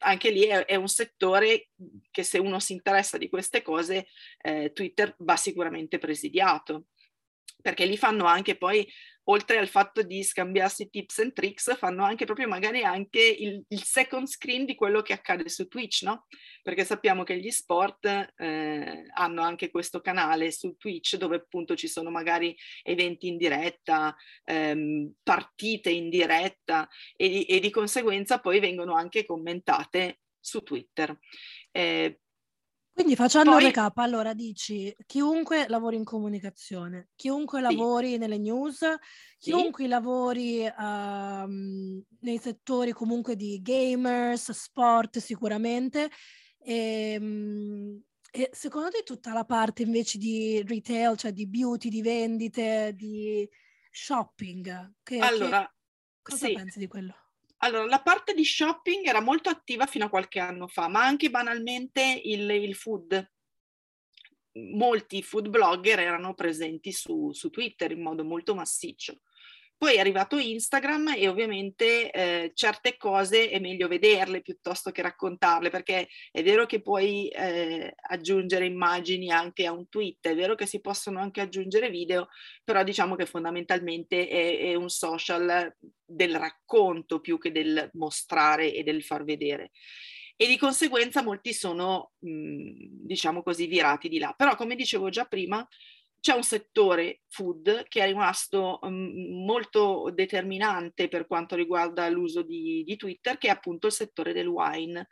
[0.00, 1.70] anche lì è, è, un settore
[2.10, 4.08] che se uno si interessa di queste cose,
[4.40, 6.86] eh, Twitter va sicuramente presidiato,
[7.60, 8.86] perché lì fanno anche poi
[9.30, 13.82] oltre al fatto di scambiarsi tips and tricks, fanno anche proprio magari anche il, il
[13.84, 16.26] second screen di quello che accade su Twitch, no?
[16.62, 21.86] Perché sappiamo che gli sport eh, hanno anche questo canale su Twitch dove appunto ci
[21.88, 24.14] sono magari eventi in diretta,
[24.44, 31.16] ehm, partite in diretta e, e, di conseguenza poi vengono anche commentate su Twitter.
[31.70, 32.20] Eh,
[32.92, 37.64] quindi facendo Poi, un recap, allora dici chiunque lavori in comunicazione, chiunque sì.
[37.64, 38.84] lavori nelle news,
[39.38, 39.88] chiunque sì.
[39.88, 41.46] lavori uh,
[42.20, 46.10] nei settori comunque di gamers, sport sicuramente,
[46.58, 52.02] e, um, e secondo te tutta la parte invece di retail, cioè di beauty, di
[52.02, 53.48] vendite, di
[53.90, 55.72] shopping, che, allora, che,
[56.22, 56.52] cosa sì.
[56.52, 57.14] pensi di quello?
[57.62, 61.28] Allora, la parte di shopping era molto attiva fino a qualche anno fa, ma anche
[61.28, 63.30] banalmente il, il food.
[64.52, 69.20] Molti food blogger erano presenti su, su Twitter in modo molto massiccio.
[69.80, 75.70] Poi è arrivato Instagram e ovviamente eh, certe cose è meglio vederle piuttosto che raccontarle,
[75.70, 80.66] perché è vero che puoi eh, aggiungere immagini anche a un tweet, è vero che
[80.66, 82.28] si possono anche aggiungere video,
[82.62, 85.74] però diciamo che fondamentalmente è, è un social
[86.04, 89.70] del racconto più che del mostrare e del far vedere
[90.36, 94.34] e di conseguenza molti sono, mh, diciamo così, virati di là.
[94.36, 95.66] Però, come dicevo già prima,
[96.20, 102.84] c'è un settore food che è rimasto um, molto determinante per quanto riguarda l'uso di,
[102.84, 105.08] di, Twitter, che è appunto il settore del wine.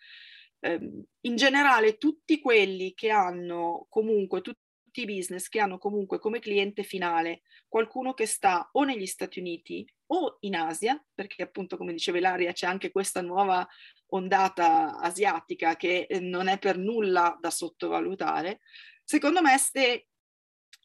[0.61, 4.61] Um, in generale, tutti quelli che hanno comunque, tutti
[5.01, 9.87] i business che hanno comunque come cliente finale qualcuno che sta o negli Stati Uniti
[10.07, 13.67] o in Asia, perché appunto come diceva Ilaria c'è anche questa nuova
[14.09, 18.61] ondata asiatica che non è per nulla da sottovalutare,
[19.05, 20.09] secondo me se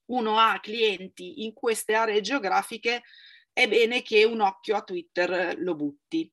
[0.08, 3.04] uno ha clienti in queste aree geografiche,
[3.52, 6.32] è bene che un occhio a Twitter lo butti.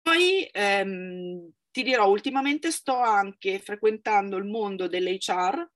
[0.00, 5.70] Poi ehm, ti dirò, ultimamente sto anche frequentando il mondo dell'HR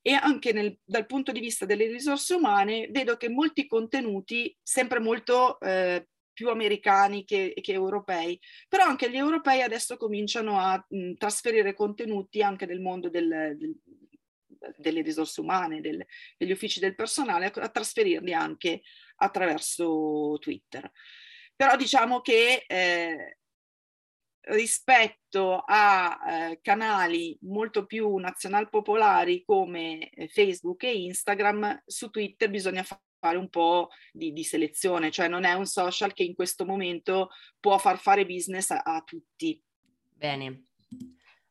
[0.00, 5.00] e anche nel, dal punto di vista delle risorse umane vedo che molti contenuti, sempre
[5.00, 11.14] molto eh, più americani che, che, europei, però anche gli europei adesso cominciano a mh,
[11.14, 13.74] trasferire contenuti anche nel mondo del, del,
[14.76, 16.04] delle risorse umane, del,
[16.36, 18.82] degli uffici del personale, a trasferirli anche
[19.16, 20.90] attraverso Twitter.
[21.56, 23.38] Però diciamo che eh,
[24.46, 32.50] rispetto a eh, canali molto più nazional popolari come eh, Facebook e Instagram, su Twitter
[32.50, 36.66] bisogna fare un po' di, di, selezione, cioè non è un social che in questo
[36.66, 39.62] momento può far fare business a, a tutti.
[40.12, 40.64] Bene.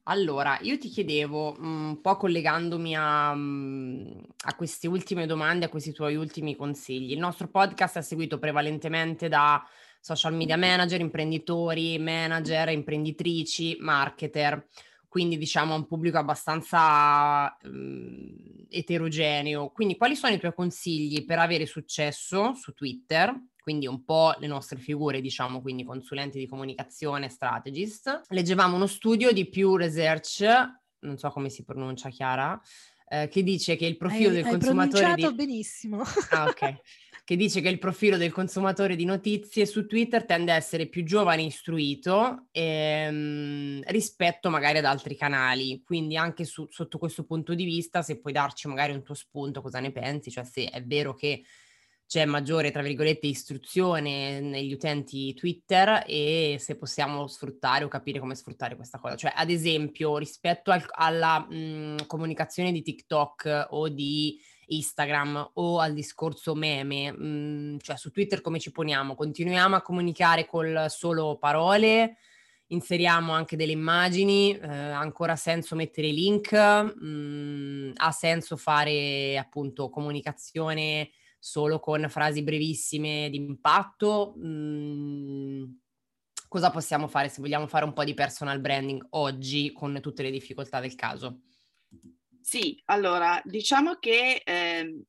[0.06, 4.06] Allora, io ti chiedevo, mm, un po' collegandomi a, mm,
[4.46, 7.14] a, queste ultime domande, a questi tuoi ultimi consigli.
[7.14, 9.66] Il nostro podcast è seguito prevalentemente da
[10.02, 14.68] social media manager, imprenditori, manager, imprenditrici, marketer,
[15.08, 19.70] quindi diciamo un pubblico abbastanza um, eterogeneo.
[19.70, 23.34] Quindi quali sono i tuoi consigli per avere successo su Twitter?
[23.64, 28.24] Quindi un po' le nostre figure, diciamo, quindi consulenti di comunicazione, strategist.
[28.28, 30.44] Leggevamo uno studio di Pew Research,
[31.00, 32.60] non so come si pronuncia Chiara,
[33.08, 35.16] eh, che dice che il profilo hai, del hai consumatore...
[35.16, 35.34] Di...
[35.34, 36.02] benissimo.
[36.32, 36.76] Ah, ok.
[37.26, 41.06] che dice che il profilo del consumatore di notizie su Twitter tende a essere più
[41.06, 45.82] giovane e istruito ehm, rispetto magari ad altri canali.
[45.86, 49.62] Quindi anche su, sotto questo punto di vista, se puoi darci magari un tuo spunto,
[49.62, 50.32] cosa ne pensi?
[50.32, 51.44] Cioè se è vero che
[52.14, 58.36] c'è maggiore, tra virgolette, istruzione negli utenti Twitter e se possiamo sfruttare o capire come
[58.36, 59.16] sfruttare questa cosa.
[59.16, 65.94] Cioè, ad esempio, rispetto al, alla mh, comunicazione di TikTok o di Instagram o al
[65.96, 69.16] discorso meme, mh, mhmm, cioè su Twitter come ci poniamo?
[69.16, 72.18] Continuiamo a comunicare con solo parole?
[72.68, 74.56] Inseriamo anche delle immagini?
[74.56, 76.54] Eh, ancora senso mettere link?
[76.54, 81.10] Mh, mhmm, ha senso fare appunto comunicazione
[81.44, 84.34] solo con frasi brevissime di impatto?
[84.38, 85.78] Mhmm,
[86.48, 90.32] cosa possiamo fare se vogliamo fare un po' di personal branding oggi con tutte le
[90.32, 91.42] difficoltà del caso?
[92.42, 95.04] Sì, allora diciamo che eh,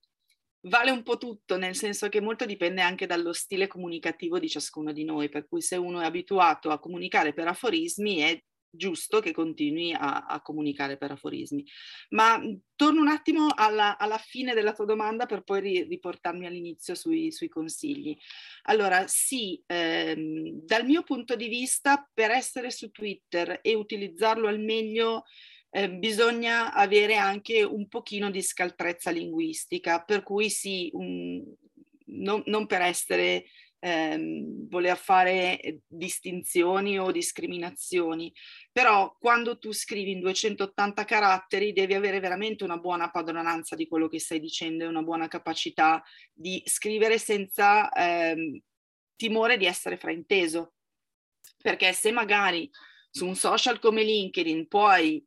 [0.69, 4.93] vale un po' tutto, nel senso che molto dipende anche dallo stile comunicativo di ciascuno
[4.93, 8.41] di noi, per cui se uno è abituato a comunicare per aforismi è
[8.77, 11.65] giusto che continui a, a comunicare per aforismi.
[12.11, 12.41] Ma
[12.77, 17.33] torno un attimo alla, alla, fine della tua domanda per poi ri, riportarmi all'inizio sui,
[17.33, 18.17] sui, consigli.
[18.63, 24.61] Allora, sì, ehm, dal mio punto di vista, per essere su Twitter e utilizzarlo al
[24.61, 25.25] meglio,
[25.71, 31.43] eh, bisogna avere anche un pochino di scaltrezza linguistica, per cui sì, un,
[32.07, 33.47] non, non, per essere
[33.85, 38.33] ehm, voler fare distinzioni o discriminazioni,
[38.73, 44.09] però quando tu scrivi in 280 caratteri devi avere veramente una buona padronanza di quello
[44.09, 48.59] che stai dicendo e una buona capacità di scrivere senza ehm,
[49.17, 50.73] timore di essere frainteso.
[51.63, 52.71] Perché se magari
[53.11, 55.23] su un social come LinkedIn puoi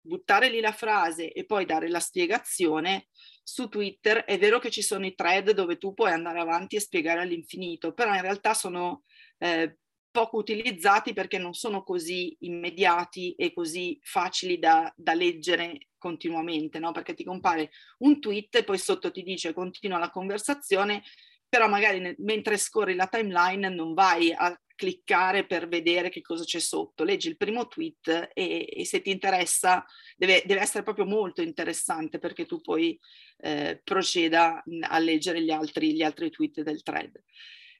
[0.00, 3.08] buttare lì la frase e poi dare la spiegazione,
[3.48, 6.80] su Twitter è vero che ci sono i thread dove tu puoi andare avanti e
[6.80, 9.04] spiegare all'infinito, però in realtà sono
[9.38, 9.78] eh,
[10.10, 16.92] poco utilizzati perché non sono così immediati e così facili da, da leggere continuamente, no?
[16.92, 17.70] perché ti compare
[18.00, 21.02] un tweet e poi sotto ti dice continua la conversazione,
[21.48, 26.44] però magari nel, mentre scorri la timeline non vai a cliccare per vedere che cosa
[26.44, 27.02] c'è sotto.
[27.02, 29.84] Leggi il primo tweet e, e se ti interessa
[30.16, 32.98] deve, deve, essere proprio molto interessante perché tu poi
[33.38, 37.20] eh, proceda a leggere gli altri, gli altri tweet del thread.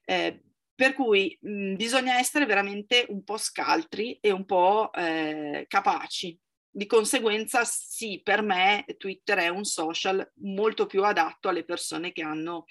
[0.03, 0.41] Eh,
[0.75, 6.37] per cui mh, bisogna essere veramente un po' scaltri e un po' eh, capaci.
[6.71, 12.21] Di conseguenza, sì, per me Twitter è un social molto più adatto alle persone che
[12.21, 12.65] hanno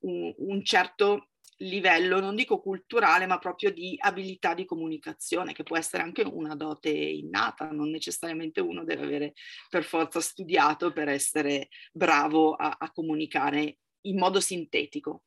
[0.00, 1.28] un, un certo
[1.58, 6.54] livello, non dico culturale, ma proprio di abilità di comunicazione, che può essere anche una
[6.54, 9.32] dote innata, non necessariamente uno deve avere
[9.68, 15.24] per forza studiato per essere bravo a, a comunicare in modo sintetico.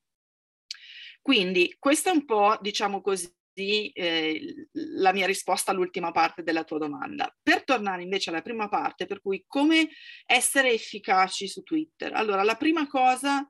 [1.22, 6.78] Quindi questa è un po', diciamo così, eh, la mia risposta all'ultima parte della tua
[6.78, 7.36] domanda.
[7.42, 9.90] Per tornare invece alla prima parte, per cui come
[10.26, 12.14] essere efficaci su Twitter.
[12.14, 13.50] Allora, la prima cosa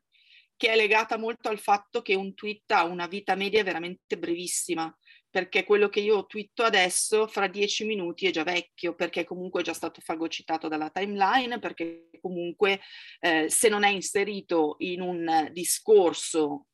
[0.57, 4.93] che è legata molto al fatto che un tweet ha una vita media veramente brevissima,
[5.29, 9.63] perché quello che io twitto adesso fra dieci minuti è già vecchio, perché comunque è
[9.63, 12.81] già stato fagocitato dalla timeline, perché comunque
[13.19, 16.65] eh, se non è inserito in un discorso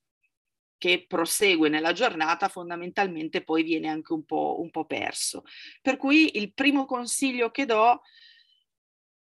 [0.77, 5.43] che prosegue nella giornata, fondamentalmente poi viene anche un po', un po' perso.
[5.81, 8.01] Per cui il primo consiglio che do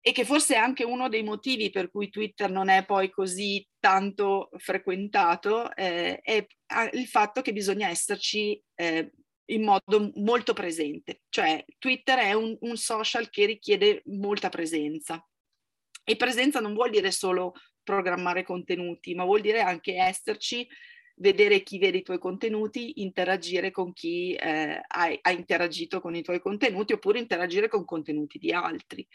[0.07, 3.67] e che forse è anche uno dei motivi per cui Twitter non è poi così
[3.79, 6.45] tanto frequentato, eh, è
[6.91, 9.11] il fatto che bisogna esserci eh,
[9.45, 11.21] in modo molto presente.
[11.27, 15.27] Cioè Twitter è un, un social che richiede molta presenza.
[16.03, 20.67] E presenza non vuol dire solo programmare contenuti, ma vuol dire anche esserci
[21.15, 26.21] vedere chi vede i tuoi contenuti, interagire con chi eh, ha, ha interagito con i
[26.21, 29.07] tuoi contenuti oppure interagire con contenuti di altri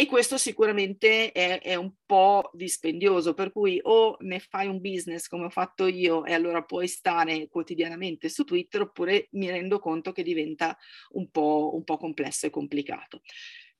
[0.00, 5.26] e questo sicuramente è, è, un po' dispendioso, per cui o ne fai un business
[5.26, 10.12] come ho fatto io e allora puoi stare quotidianamente su Twitter oppure mi rendo conto
[10.12, 10.74] che diventa
[11.10, 13.20] un po', un po complesso e complicato.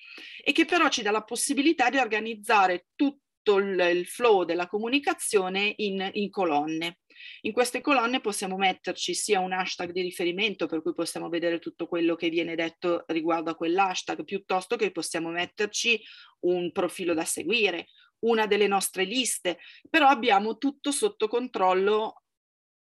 [0.44, 5.74] e che però ci dà la possibilità di organizzare tutto il, il flow della comunicazione
[5.78, 7.00] in, in colonne.
[7.42, 11.88] In queste colonne possiamo metterci sia un hashtag di riferimento, per cui possiamo vedere tutto
[11.88, 16.00] quello che viene detto riguardo a quell'hashtag, piuttosto che possiamo metterci
[16.42, 17.88] un profilo da seguire,
[18.20, 19.58] una delle nostre liste,
[19.90, 22.22] però abbiamo tutto sotto controllo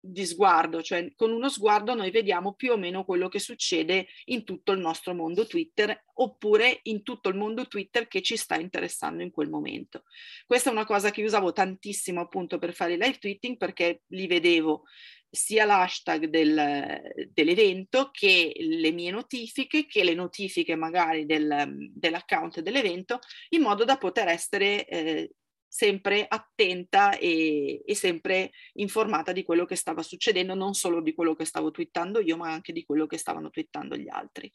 [0.07, 4.43] di sguardo, cioè con uno sguardo noi vediamo più o meno quello che succede in
[4.43, 9.23] tutto il nostro mondo Twitter oppure in tutto il mondo Twitter che ci sta interessando
[9.23, 10.03] in quel momento.
[10.45, 14.27] Questa è una cosa che usavo tantissimo appunto per fare i live tweeting perché li
[14.27, 14.83] vedevo
[15.29, 17.01] sia l'hashtag del,
[17.31, 23.97] dell'evento che le mie notifiche, che le notifiche magari del, dell'account dell'evento, in modo da
[23.97, 25.31] poter essere eh,
[25.67, 31.35] sempre attenta e, e, sempre informata di quello che stava succedendo, non solo di quello
[31.35, 34.51] che stavo twittando io, ma anche di quello che stavano twittando gli altri.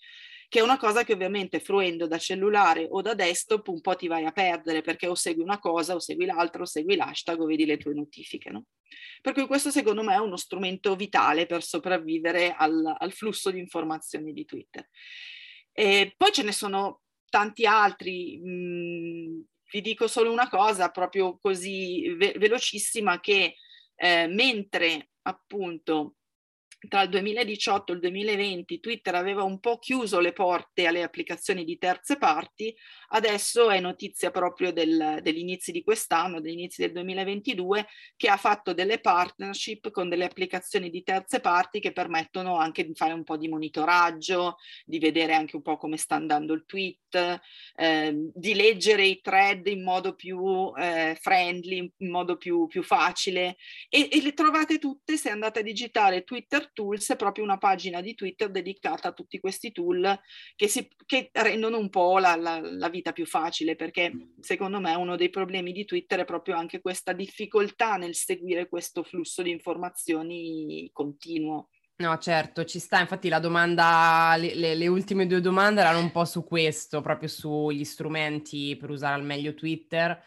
[0.48, 4.06] Che è una cosa che ovviamente fruendo da cellulare o da desktop un po' ti
[4.06, 7.46] vai a perdere perché o segui una cosa o segui l'altra o segui l'hashtag o
[7.46, 8.50] vedi le tue notifiche.
[8.50, 8.66] No?
[9.20, 13.60] Per cui questo secondo me è uno strumento vitale per sopravvivere al, al flusso di
[13.60, 14.86] informazioni di Twitter.
[15.72, 17.00] E poi ce ne sono
[17.30, 23.56] tanti altri, mh, vi dico solo una cosa proprio così ve- velocissima che
[23.96, 26.16] eh, mentre appunto
[26.88, 31.64] tra il 2018 e il 2020 Twitter aveva un po' chiuso le porte alle applicazioni
[31.64, 32.74] di terze parti,
[33.08, 38.36] adesso è notizia proprio del, degli inizi di quest'anno, degli inizi del 2022, che ha
[38.36, 43.24] fatto delle partnership con delle applicazioni di terze parti che permettono anche di fare un
[43.24, 47.40] po' di monitoraggio, di vedere anche un po' come sta andando il tweet,
[47.76, 53.56] eh, di leggere i thread in modo più eh, friendly, in modo più, più facile.
[53.88, 58.00] E, e le trovate tutte se andate a digitare Twitter Tools è proprio una pagina
[58.00, 60.18] di Twitter dedicata a tutti questi tool
[60.54, 64.94] che, si, che rendono un po' la, la, la, vita più facile, perché secondo me
[64.94, 69.50] uno dei problemi di Twitter è proprio anche questa difficoltà nel seguire questo flusso di
[69.50, 71.68] informazioni continuo.
[71.96, 73.00] No, certo, ci sta.
[73.00, 77.28] Infatti la domanda, le, le, le, ultime due domande erano un po' su questo, proprio
[77.28, 80.20] sugli strumenti per usare al meglio Twitter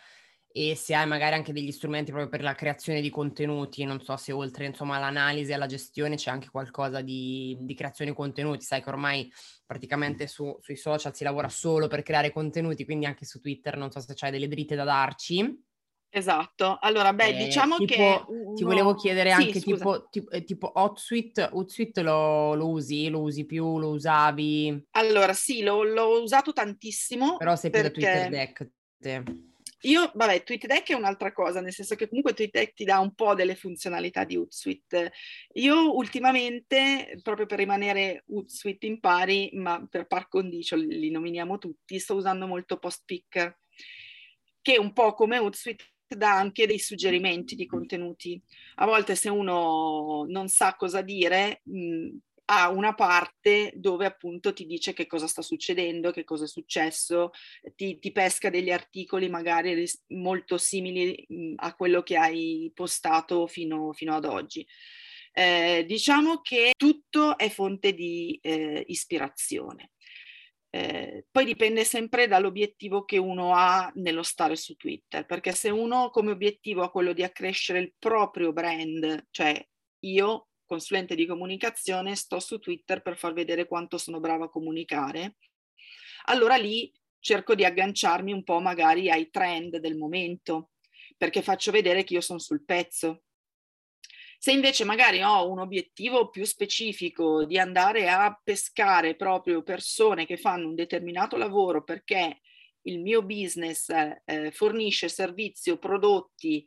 [0.57, 4.15] e se hai magari anche degli strumenti proprio per la creazione di contenuti, non so
[4.15, 8.63] se oltre insomma all'analisi e alla gestione c'è anche qualcosa di, di creazione di contenuti,
[8.63, 9.29] sai che ormai
[9.65, 13.91] praticamente su, sui social si lavora solo per creare contenuti, quindi anche su Twitter non
[13.91, 15.61] so se c'hai delle dritte da darci.
[16.07, 18.23] Esatto, allora beh eh, diciamo tipo, che...
[18.29, 18.53] Uno...
[18.53, 23.09] Ti volevo chiedere sì, anche tipo, tipo, eh, tipo HotSuite, HotSuite lo, lo, usi?
[23.09, 23.77] Lo usi più?
[23.77, 24.85] Lo usavi?
[24.91, 27.35] Allora sì, lo, l'ho usato tantissimo.
[27.35, 27.91] Però sei perché...
[27.91, 28.69] più da Twitter Deck.
[28.97, 29.53] Te.
[29.85, 33.35] Io, vabbè, TweetDeck è un'altra cosa, nel senso che comunque TweetDeck ti dà un po'
[33.35, 35.11] delle funzionalità di Hootsuite.
[35.53, 41.99] Io ultimamente, proprio per rimanere Hootsuite in pari, ma per par condicio li nominiamo tutti,
[41.99, 43.59] sto usando molto PostPicker,
[44.61, 48.41] che un po' come Hootsuite dà anche dei suggerimenti di contenuti.
[48.75, 52.09] A volte se uno non sa cosa dire, mh,
[52.45, 57.31] ha una parte dove appunto ti dice che cosa sta succedendo, che cosa è successo,
[57.75, 63.93] ti, ti pesca degli articoli magari molto simili mh, a quello che hai postato fino,
[63.93, 64.65] fino ad oggi.
[65.31, 69.91] Eh, diciamo che tutto è fonte di eh, ispirazione.
[70.69, 76.09] Eh, poi dipende sempre dall'obiettivo che uno ha nello stare su Twitter, perché se uno
[76.09, 79.65] come obiettivo ha quello di accrescere il proprio brand, cioè
[79.99, 85.37] io consulente di comunicazione, sto su Twitter per far vedere quanto sono brava a comunicare,
[86.25, 90.71] allora lì cerco di agganciarmi un po' magari ai trend del momento,
[91.17, 93.23] perché faccio vedere che io sono sul pezzo.
[94.37, 100.37] Se invece magari ho un obiettivo più specifico di andare a pescare proprio persone che
[100.37, 102.41] fanno un determinato lavoro perché
[102.83, 106.63] il mio business eh, fornisce servizi o prodotti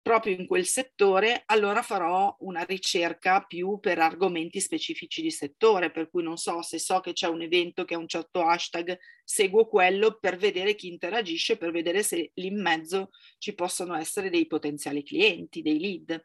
[0.00, 6.08] proprio in quel settore, allora farò una ricerca più per argomenti specifici di settore, per
[6.10, 9.66] cui non so se so che c'è un evento che ha un certo hashtag, seguo
[9.66, 14.46] quello per vedere chi interagisce, per vedere se lì in mezzo ci possono essere dei
[14.46, 16.24] potenziali clienti, dei lead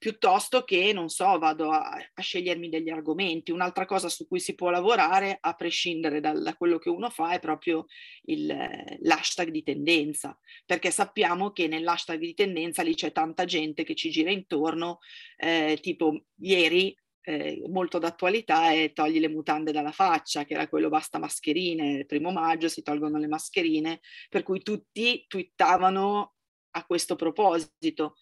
[0.00, 3.50] piuttosto che, non so, vado a, a, scegliermi degli argomenti.
[3.50, 7.32] Un'altra cosa su cui si può lavorare, a prescindere da, da quello che uno fa,
[7.32, 7.84] è proprio
[8.22, 13.94] il, l'hashtag di tendenza, perché sappiamo che nell'hashtag di tendenza lì c'è tanta gente che
[13.94, 15.00] ci gira intorno,
[15.36, 20.88] eh, tipo ieri eh, molto d'attualità è togli le mutande dalla faccia, che era quello
[20.88, 26.36] basta mascherine, il primo maggio si tolgono le mascherine, per cui tutti twittavano
[26.70, 28.14] a questo proposito.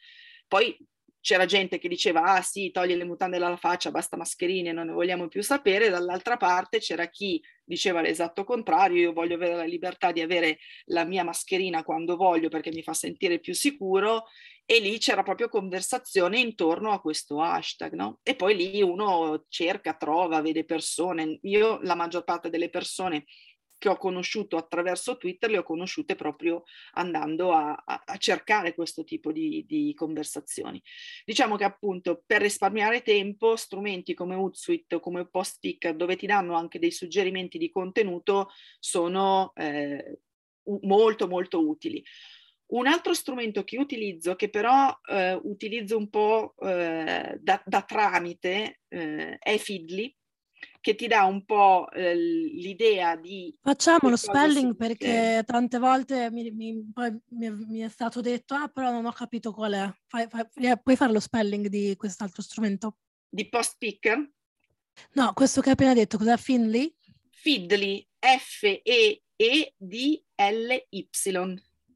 [0.48, 0.76] Poi
[1.20, 4.92] c'era gente che diceva ah sì, togli le mutande dalla faccia, basta mascherine, non ne
[4.92, 10.10] vogliamo più sapere, dall'altra parte c'era chi diceva l'esatto contrario, io voglio avere la libertà
[10.10, 14.24] di avere la mia mascherina quando voglio perché mi fa sentire più sicuro
[14.64, 18.20] e lì c'era proprio conversazione intorno a questo hashtag, no?
[18.22, 21.38] E poi lì uno cerca, trova, vede persone.
[21.42, 23.24] Io la maggior parte delle persone
[23.78, 29.04] che ho conosciuto attraverso Twitter le ho conosciute proprio andando a, a, a cercare questo
[29.04, 30.82] tipo di, di, conversazioni.
[31.24, 36.78] Diciamo che appunto per risparmiare tempo strumenti come Hootsuite come Postpicker dove ti danno anche
[36.78, 40.20] dei suggerimenti di contenuto sono eh,
[40.82, 42.04] molto molto utili.
[42.70, 48.80] Un altro strumento che utilizzo, che però eh, utilizzo un po' eh, da, da, tramite,
[48.88, 50.14] eh, è Feedly,
[50.88, 53.54] che ti dà un po' eh, l'idea di...
[53.60, 56.82] Facciamo lo spelling perché tante volte mi, mi,
[57.28, 59.92] mi, mi, è stato detto, ah però non ho capito qual è.
[60.06, 60.46] Fai, fai,
[60.82, 62.96] puoi fare lo spelling di quest'altro strumento?
[63.28, 64.32] Di post picker?
[65.12, 66.96] No, questo che hai appena detto, cos'è Finley?
[67.32, 69.18] Feedly, F-E-E-D-L-Y.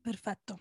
[0.02, 0.60] Perfetto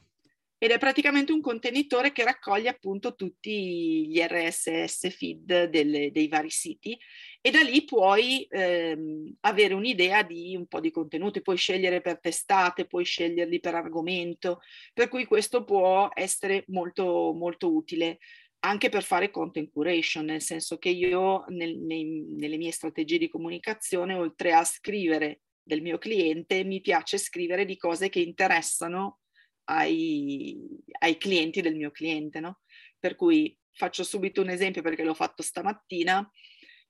[0.63, 6.51] ed è praticamente un contenitore che raccoglie appunto tutti gli RSS feed delle, dei vari
[6.51, 6.95] siti
[7.41, 12.19] e da lì puoi ehm, avere un'idea di un po' di contenuti, puoi scegliere per
[12.19, 14.61] testate, puoi sceglierli per argomento,
[14.93, 18.19] per cui questo può essere molto, molto utile
[18.63, 23.27] anche per fare content curation, nel senso che io nel, nei, nelle mie strategie di
[23.27, 29.21] comunicazione, oltre a scrivere del mio cliente, mi piace scrivere di cose che interessano
[29.63, 30.59] ai,
[30.99, 32.59] ai clienti del mio cliente, no?
[32.99, 36.29] Per cui faccio subito un esempio perché l'ho fatto stamattina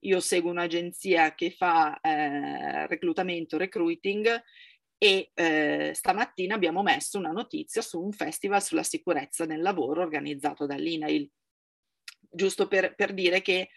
[0.01, 4.41] io seguo un'agenzia che fa eh, reclutamento, recruiting
[4.97, 10.65] e eh, stamattina abbiamo messo una notizia su un festival sulla sicurezza nel lavoro organizzato
[10.65, 11.29] dall'INAIL,
[12.29, 13.69] giusto per, per dire che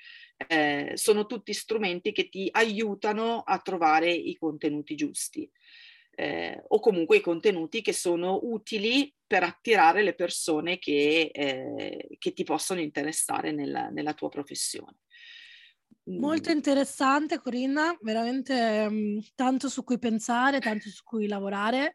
[0.46, 5.50] eh, sono tutti strumenti che ti aiutano a trovare i contenuti giusti.
[6.16, 12.32] Eh, o comunque i contenuti che sono utili per attirare le persone che, eh, che
[12.32, 14.98] ti possono interessare nella, nella tua professione.
[16.06, 21.94] Molto interessante Corinna, veramente um, tanto su cui pensare, tanto su cui lavorare.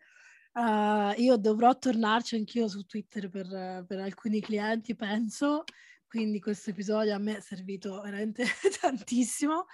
[0.52, 5.64] Uh, io dovrò tornarci anch'io su Twitter per, per, alcuni clienti, penso,
[6.08, 8.46] quindi questo episodio a me è servito veramente
[8.82, 9.68] tantissimo.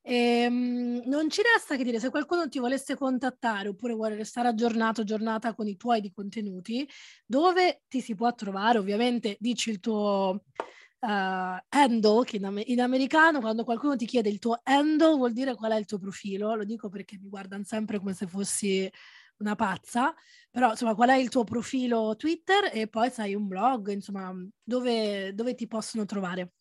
[0.00, 4.48] E, um, non ci resta che dire, se qualcuno ti volesse contattare oppure vuole restare
[4.48, 6.88] aggiornato, aggiornata con i tuoi di contenuti,
[7.26, 8.78] dove ti si può trovare?
[8.78, 10.44] Ovviamente dici il tuo
[11.02, 15.54] uh, handle, che in, in, americano quando qualcuno ti chiede il tuo handle vuol dire
[15.54, 18.90] qual è il tuo profilo, lo dico perché mi guardano sempre come se fossi
[19.38, 20.14] una pazza,
[20.50, 24.32] però insomma qual è il tuo profilo Twitter e poi sai un blog, insomma
[24.62, 26.52] dove, dove ti possono trovare?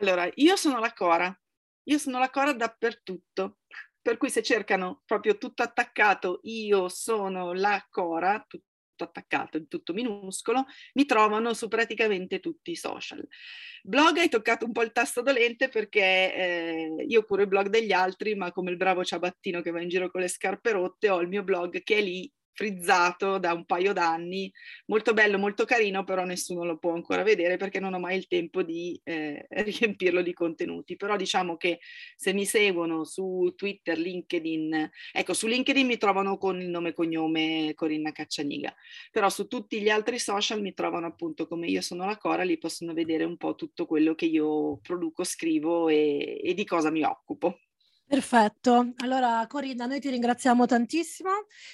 [0.00, 1.40] Allora, io sono la Cora,
[1.84, 3.58] io sono la Cora dappertutto,
[4.02, 8.44] per cui se cercano proprio tutto attaccato, io sono la Cora,
[8.98, 13.26] tutto attaccato, tutto minuscolo, mi trovano su praticamente tutti i social.
[13.82, 17.92] Blog hai toccato un po' il tasto dolente perché eh, io curo i blog degli
[17.92, 21.20] altri, ma come il bravo ciabattino che va in giro con le scarpe rotte, ho
[21.20, 24.52] il mio blog che è lì frizzato da un paio d'anni,
[24.86, 28.26] molto bello, molto carino, però nessuno lo può ancora vedere perché non ho mai il
[28.26, 30.96] tempo di eh, riempirlo di contenuti.
[30.96, 31.78] Però diciamo che
[32.16, 36.94] se mi seguono su Twitter, LinkedIn, ecco, su LinkedIn mi trovano con il nome e
[36.94, 38.74] cognome Corinna Caccianiga,
[39.12, 42.58] però su tutti gli altri social mi trovano appunto come io sono la Cora, lì
[42.58, 47.04] possono vedere un po' tutto quello che io produco, scrivo e, e di cosa mi
[47.04, 47.60] occupo.
[48.08, 51.28] Perfetto, allora Corinna, noi ti ringraziamo tantissimo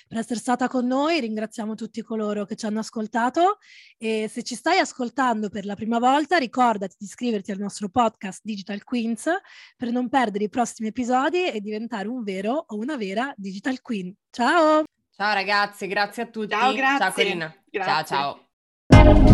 [0.09, 3.59] per essere stata con noi, ringraziamo tutti coloro che ci hanno ascoltato
[3.97, 8.41] e se ci stai ascoltando per la prima volta ricordati di iscriverti al nostro podcast
[8.43, 9.31] Digital Queens
[9.77, 14.13] per non perdere i prossimi episodi e diventare un vero o una vera Digital Queen.
[14.31, 14.83] Ciao!
[15.17, 16.49] Ciao ragazzi, grazie a tutti.
[16.49, 16.99] Ciao, grazie.
[16.99, 17.55] Ciao Corinna.
[17.71, 18.17] Grazie.
[18.17, 18.49] Ciao
[18.89, 19.34] ciao.